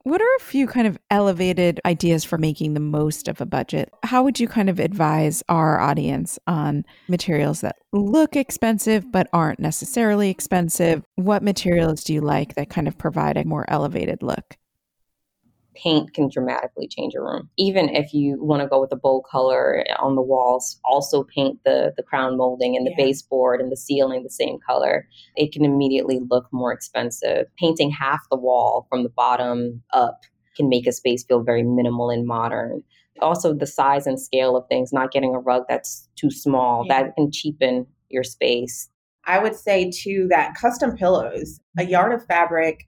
What 0.06 0.20
are 0.20 0.36
a 0.36 0.40
few 0.40 0.68
kind 0.68 0.86
of 0.86 0.96
elevated 1.10 1.80
ideas 1.84 2.22
for 2.22 2.38
making 2.38 2.74
the 2.74 2.80
most 2.80 3.26
of 3.26 3.40
a 3.40 3.44
budget? 3.44 3.92
How 4.04 4.22
would 4.22 4.38
you 4.38 4.46
kind 4.46 4.70
of 4.70 4.78
advise 4.78 5.42
our 5.48 5.80
audience 5.80 6.38
on 6.46 6.84
materials 7.08 7.60
that 7.62 7.74
look 7.92 8.36
expensive 8.36 9.10
but 9.10 9.26
aren't 9.32 9.58
necessarily 9.58 10.30
expensive? 10.30 11.02
What 11.16 11.42
materials 11.42 12.04
do 12.04 12.14
you 12.14 12.20
like 12.20 12.54
that 12.54 12.70
kind 12.70 12.86
of 12.86 12.96
provide 12.96 13.36
a 13.36 13.44
more 13.44 13.64
elevated 13.68 14.22
look? 14.22 14.56
Paint 15.76 16.14
can 16.14 16.28
dramatically 16.28 16.88
change 16.88 17.14
a 17.14 17.20
room. 17.20 17.48
Even 17.56 17.88
if 17.88 18.12
you 18.12 18.42
want 18.42 18.62
to 18.62 18.68
go 18.68 18.80
with 18.80 18.92
a 18.92 18.96
bold 18.96 19.24
color 19.30 19.84
on 19.98 20.16
the 20.16 20.22
walls, 20.22 20.80
also 20.84 21.24
paint 21.24 21.58
the 21.64 21.92
the 21.96 22.02
crown 22.02 22.36
molding 22.36 22.76
and 22.76 22.86
the 22.86 22.94
yeah. 22.96 23.04
baseboard 23.04 23.60
and 23.60 23.70
the 23.70 23.76
ceiling 23.76 24.22
the 24.22 24.30
same 24.30 24.58
color. 24.66 25.06
It 25.36 25.52
can 25.52 25.64
immediately 25.64 26.20
look 26.30 26.46
more 26.52 26.72
expensive. 26.72 27.46
Painting 27.58 27.90
half 27.90 28.20
the 28.30 28.36
wall 28.36 28.86
from 28.88 29.02
the 29.02 29.08
bottom 29.08 29.82
up 29.92 30.22
can 30.56 30.68
make 30.68 30.86
a 30.86 30.92
space 30.92 31.24
feel 31.24 31.42
very 31.42 31.62
minimal 31.62 32.10
and 32.10 32.26
modern. 32.26 32.82
Also, 33.20 33.54
the 33.54 33.66
size 33.66 34.06
and 34.06 34.20
scale 34.20 34.56
of 34.56 34.66
things, 34.68 34.92
not 34.92 35.10
getting 35.10 35.34
a 35.34 35.38
rug 35.38 35.64
that's 35.68 36.08
too 36.16 36.30
small, 36.30 36.84
yeah. 36.86 37.02
that 37.02 37.14
can 37.14 37.30
cheapen 37.32 37.86
your 38.10 38.22
space. 38.22 38.90
I 39.26 39.38
would 39.38 39.56
say 39.56 39.90
too 39.90 40.28
that 40.30 40.54
custom 40.54 40.96
pillows, 40.96 41.60
a 41.78 41.84
yard 41.84 42.12
of 42.12 42.24
fabric 42.26 42.86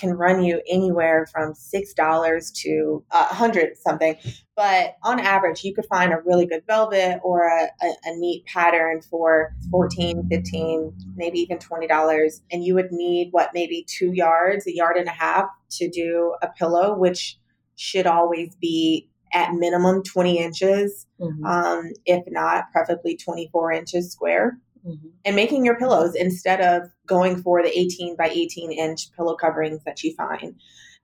can 0.00 0.14
run 0.14 0.42
you 0.42 0.62
anywhere 0.68 1.26
from 1.26 1.54
six 1.54 1.92
dollars 1.92 2.50
to 2.50 3.04
a 3.10 3.24
hundred 3.24 3.76
something. 3.76 4.16
But 4.56 4.96
on 5.02 5.20
average 5.20 5.62
you 5.62 5.74
could 5.74 5.86
find 5.86 6.12
a 6.12 6.20
really 6.24 6.46
good 6.46 6.64
velvet 6.66 7.20
or 7.22 7.46
a, 7.46 7.64
a, 7.82 7.92
a, 8.04 8.16
neat 8.16 8.44
pattern 8.46 9.00
for 9.02 9.54
14 9.70 10.28
15 10.28 10.92
maybe 11.16 11.38
even 11.40 11.58
20 11.58 11.86
dollars. 11.86 12.42
And 12.50 12.64
you 12.64 12.74
would 12.74 12.90
need 12.90 13.28
what 13.32 13.50
maybe 13.54 13.86
two 13.88 14.12
yards 14.12 14.66
a 14.66 14.74
yard 14.74 14.96
and 14.96 15.08
a 15.08 15.12
half 15.12 15.46
to 15.72 15.88
do 15.88 16.34
a 16.42 16.48
pillow 16.48 16.96
which 16.96 17.38
should 17.76 18.06
always 18.06 18.54
be 18.56 19.08
at 19.32 19.52
minimum 19.52 20.02
20 20.02 20.38
inches 20.38 21.06
mm-hmm. 21.20 21.44
um, 21.44 21.92
if 22.04 22.24
not 22.28 22.70
preferably 22.72 23.16
24 23.16 23.72
inches 23.72 24.10
square 24.10 24.58
mm-hmm. 24.86 25.08
and 25.24 25.36
making 25.36 25.64
your 25.64 25.78
pillows 25.78 26.14
instead 26.14 26.60
of 26.60 26.90
going 27.06 27.42
for 27.42 27.62
the 27.62 27.78
18 27.78 28.16
by 28.16 28.28
18 28.28 28.72
inch 28.72 29.12
pillow 29.12 29.36
coverings 29.36 29.82
that 29.84 30.02
you 30.02 30.14
find 30.14 30.54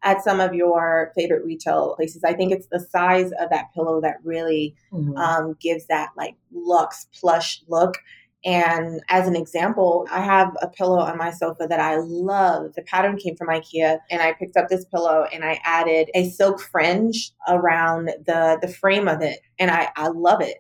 at 0.02 0.22
some 0.22 0.40
of 0.40 0.54
your 0.54 1.12
favorite 1.16 1.44
retail 1.44 1.94
places. 1.96 2.22
I 2.24 2.34
think 2.34 2.52
it's 2.52 2.68
the 2.68 2.80
size 2.80 3.32
of 3.40 3.50
that 3.50 3.72
pillow 3.74 4.00
that 4.02 4.16
really 4.22 4.74
mm-hmm. 4.92 5.16
um, 5.16 5.56
gives 5.60 5.86
that 5.86 6.10
like 6.16 6.36
luxe 6.52 7.06
plush 7.18 7.62
look. 7.68 7.96
And 8.44 9.00
as 9.08 9.26
an 9.26 9.34
example, 9.34 10.06
I 10.10 10.20
have 10.20 10.56
a 10.62 10.68
pillow 10.68 11.00
on 11.00 11.18
my 11.18 11.32
sofa 11.32 11.66
that 11.68 11.80
I 11.80 11.96
love. 11.96 12.74
The 12.74 12.82
pattern 12.82 13.16
came 13.16 13.34
from 13.34 13.48
IKEA, 13.48 13.98
and 14.08 14.22
I 14.22 14.34
picked 14.34 14.56
up 14.56 14.68
this 14.68 14.84
pillow 14.84 15.24
and 15.32 15.44
I 15.44 15.58
added 15.64 16.10
a 16.14 16.28
silk 16.30 16.60
fringe 16.60 17.32
around 17.48 18.06
the 18.06 18.58
the 18.62 18.68
frame 18.68 19.08
of 19.08 19.22
it, 19.22 19.40
and 19.58 19.70
I 19.70 19.88
I 19.96 20.08
love 20.08 20.40
it. 20.40 20.58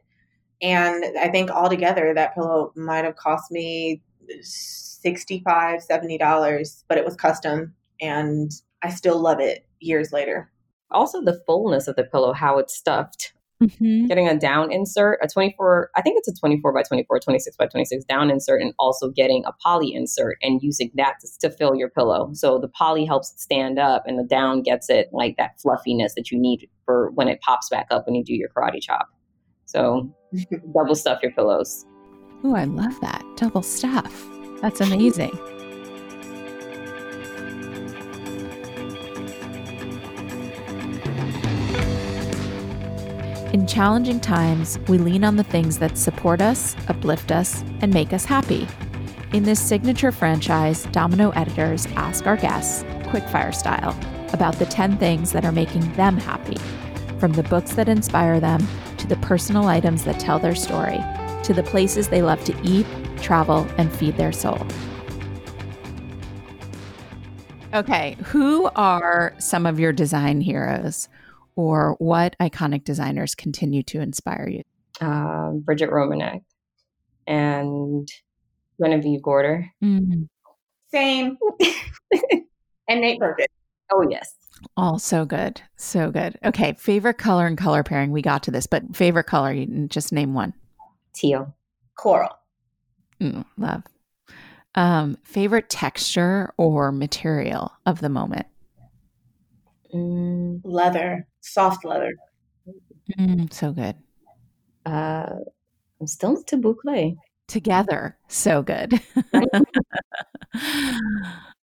And 0.62 1.04
I 1.18 1.28
think 1.28 1.50
altogether 1.50 2.14
that 2.14 2.34
pillow 2.34 2.72
might 2.76 3.04
have 3.04 3.16
cost 3.16 3.50
me 3.50 4.02
65 4.40 5.82
$70, 5.88 6.84
but 6.88 6.98
it 6.98 7.04
was 7.04 7.14
custom 7.14 7.74
and 8.00 8.50
I 8.82 8.90
still 8.90 9.20
love 9.20 9.40
it 9.40 9.66
years 9.80 10.12
later. 10.12 10.50
Also, 10.90 11.20
the 11.20 11.40
fullness 11.46 11.88
of 11.88 11.96
the 11.96 12.04
pillow, 12.04 12.32
how 12.32 12.58
it's 12.58 12.74
stuffed. 12.74 13.32
Mm-hmm. 13.62 14.06
Getting 14.06 14.28
a 14.28 14.38
down 14.38 14.70
insert, 14.70 15.18
a 15.22 15.28
24, 15.28 15.90
I 15.96 16.02
think 16.02 16.18
it's 16.18 16.28
a 16.28 16.34
24 16.34 16.74
by 16.74 16.82
24, 16.82 17.20
26 17.20 17.56
by 17.56 17.66
26 17.66 18.04
down 18.04 18.30
insert, 18.30 18.60
and 18.60 18.74
also 18.78 19.10
getting 19.10 19.44
a 19.46 19.52
poly 19.62 19.94
insert 19.94 20.36
and 20.42 20.62
using 20.62 20.90
that 20.96 21.14
to, 21.20 21.48
to 21.48 21.56
fill 21.56 21.74
your 21.74 21.88
pillow. 21.88 22.28
So 22.34 22.58
the 22.58 22.68
poly 22.68 23.06
helps 23.06 23.32
it 23.32 23.40
stand 23.40 23.78
up, 23.78 24.04
and 24.06 24.18
the 24.18 24.24
down 24.24 24.62
gets 24.62 24.90
it 24.90 25.08
like 25.10 25.36
that 25.38 25.58
fluffiness 25.58 26.14
that 26.16 26.30
you 26.30 26.38
need 26.38 26.68
for 26.84 27.10
when 27.12 27.28
it 27.28 27.40
pops 27.40 27.70
back 27.70 27.86
up 27.90 28.06
when 28.06 28.14
you 28.14 28.22
do 28.22 28.34
your 28.34 28.50
karate 28.50 28.82
chop. 28.82 29.08
So 29.64 30.14
double 30.74 30.94
stuff 30.94 31.22
your 31.22 31.32
pillows. 31.32 31.86
Oh, 32.44 32.54
I 32.54 32.64
love 32.64 32.98
that. 33.00 33.24
Double 33.36 33.62
stuff. 33.62 34.28
That's 34.60 34.80
amazing. 34.82 35.38
In 43.52 43.66
challenging 43.66 44.20
times, 44.20 44.78
we 44.88 44.98
lean 44.98 45.24
on 45.24 45.36
the 45.36 45.44
things 45.44 45.78
that 45.78 45.96
support 45.96 46.42
us, 46.42 46.76
uplift 46.88 47.32
us, 47.32 47.62
and 47.80 47.92
make 47.92 48.12
us 48.12 48.24
happy. 48.24 48.68
In 49.32 49.44
this 49.44 49.60
signature 49.60 50.12
franchise, 50.12 50.84
Domino 50.92 51.30
editors 51.30 51.86
ask 51.96 52.26
our 52.26 52.36
guests, 52.36 52.82
quickfire 53.04 53.54
style, 53.54 53.98
about 54.32 54.56
the 54.58 54.66
10 54.66 54.98
things 54.98 55.32
that 55.32 55.44
are 55.44 55.52
making 55.52 55.90
them 55.94 56.18
happy, 56.18 56.58
from 57.18 57.32
the 57.32 57.44
books 57.44 57.72
that 57.74 57.88
inspire 57.88 58.40
them 58.40 58.66
to 59.08 59.14
the 59.14 59.20
personal 59.20 59.66
items 59.66 60.04
that 60.04 60.18
tell 60.18 60.38
their 60.38 60.54
story, 60.54 60.98
to 61.42 61.54
the 61.54 61.62
places 61.62 62.08
they 62.08 62.22
love 62.22 62.42
to 62.44 62.54
eat, 62.62 62.86
travel, 63.22 63.66
and 63.78 63.92
feed 63.92 64.16
their 64.16 64.32
soul. 64.32 64.66
Okay, 67.74 68.16
who 68.24 68.70
are 68.76 69.34
some 69.38 69.66
of 69.66 69.78
your 69.78 69.92
design 69.92 70.40
heroes? 70.40 71.08
or 71.56 71.96
what 71.98 72.36
iconic 72.38 72.84
designers 72.84 73.34
continue 73.34 73.82
to 73.82 74.00
inspire 74.00 74.48
you? 74.48 74.62
Uh, 75.00 75.52
Bridget 75.52 75.90
Romanek 75.90 76.42
and 77.26 78.08
Genevieve 78.80 79.22
Gorder. 79.22 79.70
Mm-hmm. 79.82 80.24
Same. 80.92 81.36
and 82.88 83.00
Nate 83.00 83.20
Berkus. 83.20 83.46
Oh, 83.90 84.06
yes. 84.08 84.34
All 84.76 84.98
so 84.98 85.24
good. 85.24 85.60
So 85.76 86.10
good. 86.10 86.38
Okay. 86.44 86.74
Favorite 86.78 87.18
color 87.18 87.46
and 87.46 87.58
color 87.58 87.82
pairing. 87.82 88.10
We 88.10 88.22
got 88.22 88.42
to 88.44 88.50
this, 88.50 88.66
but 88.66 88.96
favorite 88.96 89.24
color, 89.24 89.52
you 89.52 89.66
can 89.66 89.88
just 89.88 90.12
name 90.12 90.34
one. 90.34 90.54
Teal. 91.14 91.54
Coral. 91.96 92.30
Mm, 93.20 93.44
love. 93.56 93.82
Um, 94.74 95.16
favorite 95.24 95.70
texture 95.70 96.52
or 96.58 96.92
material 96.92 97.72
of 97.86 98.00
the 98.00 98.10
moment? 98.10 98.46
Mm, 99.94 100.60
leather 100.64 101.26
soft 101.40 101.84
leather. 101.84 102.12
Mm, 103.18 103.52
so 103.52 103.72
good. 103.72 103.96
Uh, 104.84 105.36
I'm 106.00 106.06
still 106.06 106.42
to 106.44 106.56
boucle. 106.56 107.16
Together, 107.48 108.18
so 108.28 108.62
good. 108.62 109.00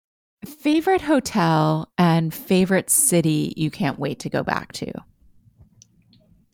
favorite 0.47 1.03
hotel 1.03 1.91
and 1.99 2.33
favorite 2.33 2.91
city 2.91 3.53
you 3.57 3.71
can't 3.71 3.99
wait 3.99 4.19
to 4.21 4.31
go 4.31 4.43
back 4.43 4.73
to. 4.73 4.93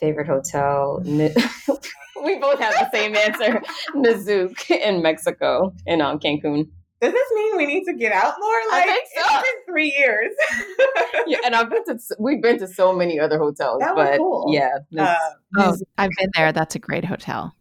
Favorite 0.00 0.26
hotel. 0.26 1.00
we 1.04 2.38
both 2.38 2.60
have 2.60 2.74
the 2.74 2.88
same 2.92 3.16
answer. 3.16 3.60
Nizuc 3.94 4.70
in 4.70 5.02
Mexico 5.02 5.74
in 5.86 6.00
um, 6.00 6.18
Cancun 6.18 6.68
does 7.00 7.12
this 7.12 7.32
mean 7.32 7.56
we 7.56 7.66
need 7.66 7.84
to 7.84 7.94
get 7.94 8.12
out 8.12 8.34
more? 8.40 8.60
Like 8.70 8.88
so. 8.88 8.94
it's 9.16 9.32
been 9.32 9.72
three 9.72 9.94
years. 9.96 10.32
yeah, 11.26 11.38
and 11.44 11.54
I've 11.54 11.70
been 11.70 11.84
to 11.84 11.98
we've 12.18 12.42
been 12.42 12.58
to 12.58 12.66
so 12.66 12.92
many 12.92 13.20
other 13.20 13.38
hotels, 13.38 13.80
that 13.80 13.94
but 13.94 14.18
cool. 14.18 14.46
yeah, 14.52 14.78
uh, 14.98 15.14
oh, 15.56 15.76
I've 15.96 16.10
been 16.18 16.30
there. 16.34 16.52
That's 16.52 16.74
a 16.74 16.80
great 16.80 17.04
hotel. 17.04 17.54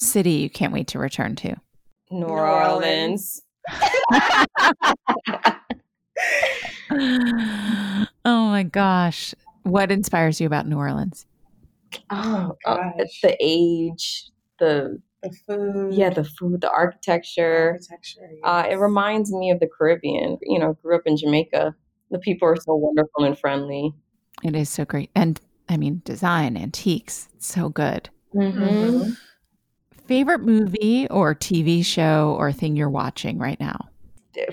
City 0.00 0.32
you 0.32 0.50
can't 0.50 0.72
wait 0.72 0.88
to 0.88 0.98
return 0.98 1.34
to. 1.36 1.56
New, 2.10 2.26
New 2.26 2.26
Orleans. 2.26 3.40
oh 8.24 8.48
my 8.48 8.62
gosh, 8.62 9.34
what 9.62 9.90
inspires 9.92 10.40
you 10.40 10.46
about 10.46 10.66
New 10.66 10.78
Orleans? 10.78 11.26
Oh, 12.10 12.56
uh, 12.66 12.90
the 13.22 13.36
age, 13.40 14.30
the 14.58 15.00
the 15.22 15.30
food. 15.46 15.94
Yeah, 15.94 16.10
the 16.10 16.24
food, 16.24 16.60
the 16.60 16.70
architecture. 16.70 17.72
Architecture. 17.72 18.28
Yes. 18.30 18.40
Uh, 18.44 18.66
it 18.70 18.76
reminds 18.76 19.32
me 19.32 19.50
of 19.50 19.60
the 19.60 19.68
Caribbean. 19.68 20.38
You 20.42 20.58
know, 20.58 20.74
grew 20.82 20.96
up 20.96 21.02
in 21.06 21.16
Jamaica. 21.16 21.74
The 22.10 22.18
people 22.18 22.48
are 22.48 22.56
so 22.56 22.74
wonderful 22.74 23.24
and 23.24 23.38
friendly. 23.38 23.92
It 24.42 24.54
is 24.54 24.68
so 24.70 24.84
great. 24.84 25.10
And 25.14 25.40
I 25.68 25.76
mean, 25.76 26.02
design, 26.04 26.56
antiques, 26.56 27.28
so 27.38 27.68
good. 27.68 28.08
Mm-hmm. 28.34 28.62
Mm-hmm. 28.62 29.10
Favorite 30.08 30.40
movie 30.40 31.06
or 31.08 31.34
TV 31.34 31.84
show 31.84 32.34
or 32.38 32.50
thing 32.50 32.76
you're 32.76 32.88
watching 32.88 33.38
right 33.38 33.60
now? 33.60 33.90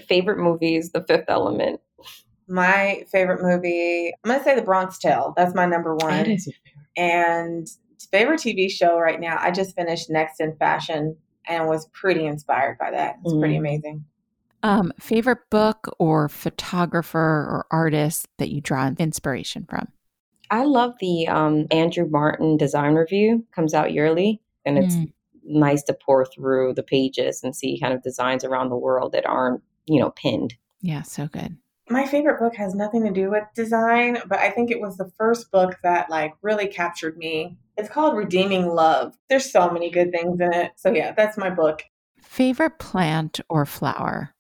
Favorite 0.05 0.37
movies, 0.37 0.91
The 0.91 1.01
Fifth 1.07 1.29
Element. 1.29 1.79
My 2.49 3.05
favorite 3.09 3.41
movie, 3.41 4.13
I'm 4.23 4.29
going 4.29 4.39
to 4.39 4.43
say 4.43 4.55
The 4.55 4.61
Bronx 4.61 4.99
Tale. 4.99 5.33
That's 5.37 5.55
my 5.55 5.65
number 5.65 5.95
one. 5.95 6.11
That 6.11 6.27
is 6.27 6.45
your 6.45 6.55
favorite. 6.65 6.81
And 6.97 7.67
favorite 8.11 8.41
TV 8.41 8.69
show 8.69 8.99
right 8.99 9.19
now, 9.19 9.37
I 9.39 9.51
just 9.51 9.75
finished 9.75 10.09
Next 10.09 10.41
in 10.41 10.57
Fashion 10.57 11.15
and 11.47 11.67
was 11.67 11.87
pretty 11.93 12.25
inspired 12.25 12.77
by 12.77 12.91
that. 12.91 13.15
It's 13.23 13.33
mm. 13.33 13.39
pretty 13.39 13.55
amazing. 13.55 14.03
Um, 14.61 14.91
favorite 14.99 15.49
book 15.49 15.87
or 15.99 16.27
photographer 16.27 17.17
or 17.17 17.65
artist 17.71 18.27
that 18.39 18.49
you 18.49 18.59
draw 18.59 18.91
inspiration 18.97 19.65
from? 19.69 19.87
I 20.51 20.65
love 20.65 20.95
the 20.99 21.27
um, 21.27 21.67
Andrew 21.71 22.07
Martin 22.09 22.57
Design 22.57 22.95
Review. 22.95 23.45
Comes 23.55 23.73
out 23.73 23.93
yearly, 23.93 24.41
and 24.65 24.77
it's 24.77 24.95
mm. 24.95 25.11
Nice 25.45 25.83
to 25.83 25.93
pour 25.93 26.25
through 26.25 26.73
the 26.73 26.83
pages 26.83 27.43
and 27.43 27.55
see 27.55 27.79
kind 27.79 27.93
of 27.93 28.03
designs 28.03 28.43
around 28.43 28.69
the 28.69 28.77
world 28.77 29.11
that 29.13 29.25
aren't, 29.25 29.61
you 29.85 29.99
know, 29.99 30.11
pinned. 30.11 30.55
Yeah, 30.81 31.03
so 31.03 31.27
good 31.27 31.57
my 31.89 32.05
favorite 32.05 32.39
book 32.39 32.55
has 32.55 32.73
nothing 32.73 33.03
to 33.03 33.11
do 33.11 33.29
with 33.29 33.43
design, 33.55 34.17
but 34.27 34.39
I 34.39 34.49
think 34.49 34.71
it 34.71 34.81
was 34.81 34.97
the 34.97 35.11
first 35.17 35.51
book 35.51 35.77
that 35.83 36.09
like 36.09 36.33
really 36.41 36.67
captured 36.67 37.17
me. 37.17 37.57
It's 37.77 37.89
called 37.89 38.17
Redeeming 38.17 38.67
Love. 38.67 39.15
There's 39.29 39.51
so 39.51 39.69
many 39.69 39.91
good 39.91 40.11
things 40.11 40.39
in 40.39 40.53
it. 40.53 40.71
So 40.77 40.91
yeah, 40.91 41.11
that's 41.11 41.37
my 41.37 41.49
book. 41.49 41.83
Favorite 42.21 42.79
plant 42.79 43.39
or 43.49 43.65
flower? 43.65 44.33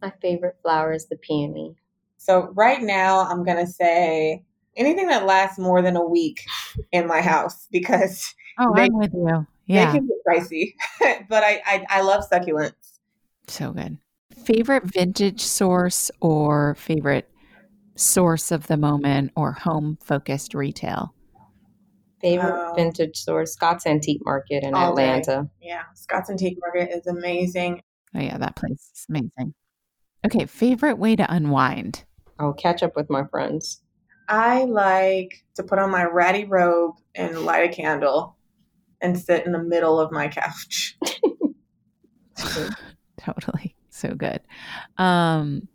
My 0.00 0.12
favorite 0.22 0.56
flower 0.62 0.92
is 0.92 1.08
the 1.08 1.16
peony. 1.16 1.74
So 2.16 2.52
right 2.54 2.80
now 2.80 3.26
I'm 3.26 3.44
going 3.44 3.64
to 3.64 3.70
say 3.70 4.44
anything 4.76 5.08
that 5.08 5.26
lasts 5.26 5.58
more 5.58 5.82
than 5.82 5.96
a 5.96 6.04
week 6.04 6.44
in 6.92 7.08
my 7.08 7.20
house 7.20 7.66
because 7.72 8.34
Oh, 8.60 8.72
they, 8.74 8.82
I'm 8.82 8.98
with 8.98 9.14
you. 9.14 9.46
Yeah. 9.68 9.92
They 9.92 9.98
can 9.98 10.08
get 10.08 10.16
pricey. 10.26 10.74
but 11.28 11.44
I, 11.44 11.62
I 11.64 11.86
I 11.88 12.00
love 12.00 12.24
succulents. 12.28 12.98
So 13.46 13.72
good 13.72 13.98
favorite 14.48 14.84
vintage 14.84 15.42
source 15.42 16.10
or 16.22 16.74
favorite 16.76 17.28
source 17.96 18.50
of 18.50 18.66
the 18.66 18.78
moment 18.78 19.30
or 19.36 19.52
home 19.52 19.98
focused 20.02 20.54
retail? 20.54 21.14
Favorite 22.22 22.70
um, 22.70 22.74
vintage 22.74 23.18
source, 23.18 23.52
Scott's 23.52 23.86
Antique 23.86 24.24
Market 24.24 24.64
in 24.64 24.74
Atlanta. 24.74 25.50
Day. 25.60 25.68
Yeah, 25.68 25.82
Scott's 25.94 26.30
Antique 26.30 26.56
Market 26.60 26.90
is 26.96 27.06
amazing. 27.06 27.82
Oh, 28.14 28.20
yeah, 28.20 28.38
that 28.38 28.56
place 28.56 28.90
is 28.94 29.04
amazing. 29.10 29.52
Okay, 30.24 30.46
favorite 30.46 30.96
way 30.96 31.14
to 31.14 31.30
unwind? 31.30 32.06
I'll 32.38 32.54
catch 32.54 32.82
up 32.82 32.96
with 32.96 33.10
my 33.10 33.24
friends. 33.26 33.82
I 34.30 34.64
like 34.64 35.44
to 35.56 35.62
put 35.62 35.78
on 35.78 35.90
my 35.90 36.04
ratty 36.04 36.46
robe 36.46 36.94
and 37.14 37.40
light 37.40 37.70
a 37.70 37.72
candle 37.72 38.37
and 39.00 39.18
sit 39.18 39.46
in 39.46 39.52
the 39.52 39.62
middle 39.62 40.00
of 40.00 40.12
my 40.12 40.28
couch. 40.28 40.96
totally 43.18 43.74
so 43.90 44.14
good. 44.14 44.40
Um, 44.96 45.68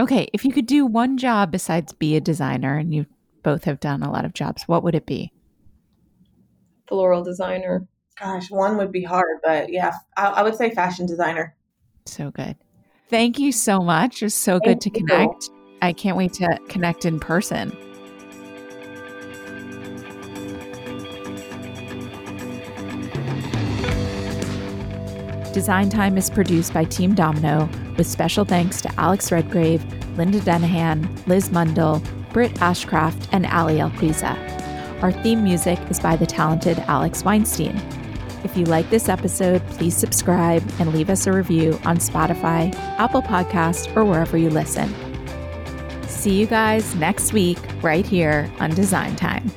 okay, 0.00 0.28
if 0.32 0.44
you 0.44 0.52
could 0.52 0.66
do 0.66 0.86
one 0.86 1.16
job 1.16 1.50
besides 1.50 1.92
be 1.92 2.16
a 2.16 2.20
designer, 2.20 2.76
and 2.76 2.94
you 2.94 3.06
both 3.42 3.64
have 3.64 3.80
done 3.80 4.02
a 4.02 4.10
lot 4.10 4.24
of 4.24 4.34
jobs, 4.34 4.64
what 4.66 4.82
would 4.82 4.94
it 4.94 5.06
be? 5.06 5.32
Floral 6.88 7.22
designer. 7.22 7.86
Gosh, 8.18 8.50
one 8.50 8.76
would 8.78 8.90
be 8.90 9.04
hard, 9.04 9.38
but 9.44 9.70
yeah, 9.70 9.92
I, 10.16 10.26
I 10.26 10.42
would 10.42 10.56
say 10.56 10.74
fashion 10.74 11.06
designer. 11.06 11.56
So 12.06 12.30
good. 12.30 12.56
Thank 13.08 13.38
you 13.38 13.52
so 13.52 13.80
much. 13.80 14.22
It 14.22 14.26
was 14.26 14.34
so 14.34 14.58
Thank 14.58 14.64
good 14.64 14.80
to 14.82 14.90
connect. 14.90 15.50
I 15.80 15.92
can't 15.92 16.16
wait 16.16 16.32
to 16.34 16.58
connect 16.68 17.04
in 17.04 17.20
person. 17.20 17.76
Design 25.52 25.88
Time 25.90 26.16
is 26.16 26.30
produced 26.30 26.72
by 26.72 26.84
Team 26.84 27.14
Domino, 27.14 27.68
with 27.96 28.06
special 28.06 28.44
thanks 28.44 28.80
to 28.82 29.00
Alex 29.00 29.32
Redgrave, 29.32 29.84
Linda 30.16 30.40
Denahan, 30.40 31.26
Liz 31.26 31.48
Mundell, 31.48 32.02
Britt 32.32 32.52
Ashcraft, 32.54 33.28
and 33.32 33.46
Ali 33.46 33.76
Alquiza. 33.76 34.36
Our 35.02 35.10
theme 35.10 35.42
music 35.42 35.78
is 35.90 35.98
by 35.98 36.16
the 36.16 36.26
talented 36.26 36.78
Alex 36.86 37.24
Weinstein. 37.24 37.76
If 38.44 38.56
you 38.56 38.66
like 38.66 38.88
this 38.90 39.08
episode, 39.08 39.66
please 39.68 39.96
subscribe 39.96 40.62
and 40.78 40.92
leave 40.92 41.10
us 41.10 41.26
a 41.26 41.32
review 41.32 41.78
on 41.84 41.98
Spotify, 41.98 42.72
Apple 42.98 43.22
Podcasts, 43.22 43.94
or 43.96 44.04
wherever 44.04 44.38
you 44.38 44.50
listen. 44.50 44.94
See 46.06 46.38
you 46.38 46.46
guys 46.46 46.94
next 46.96 47.32
week, 47.32 47.58
right 47.82 48.06
here 48.06 48.50
on 48.60 48.70
Design 48.70 49.16
Time. 49.16 49.50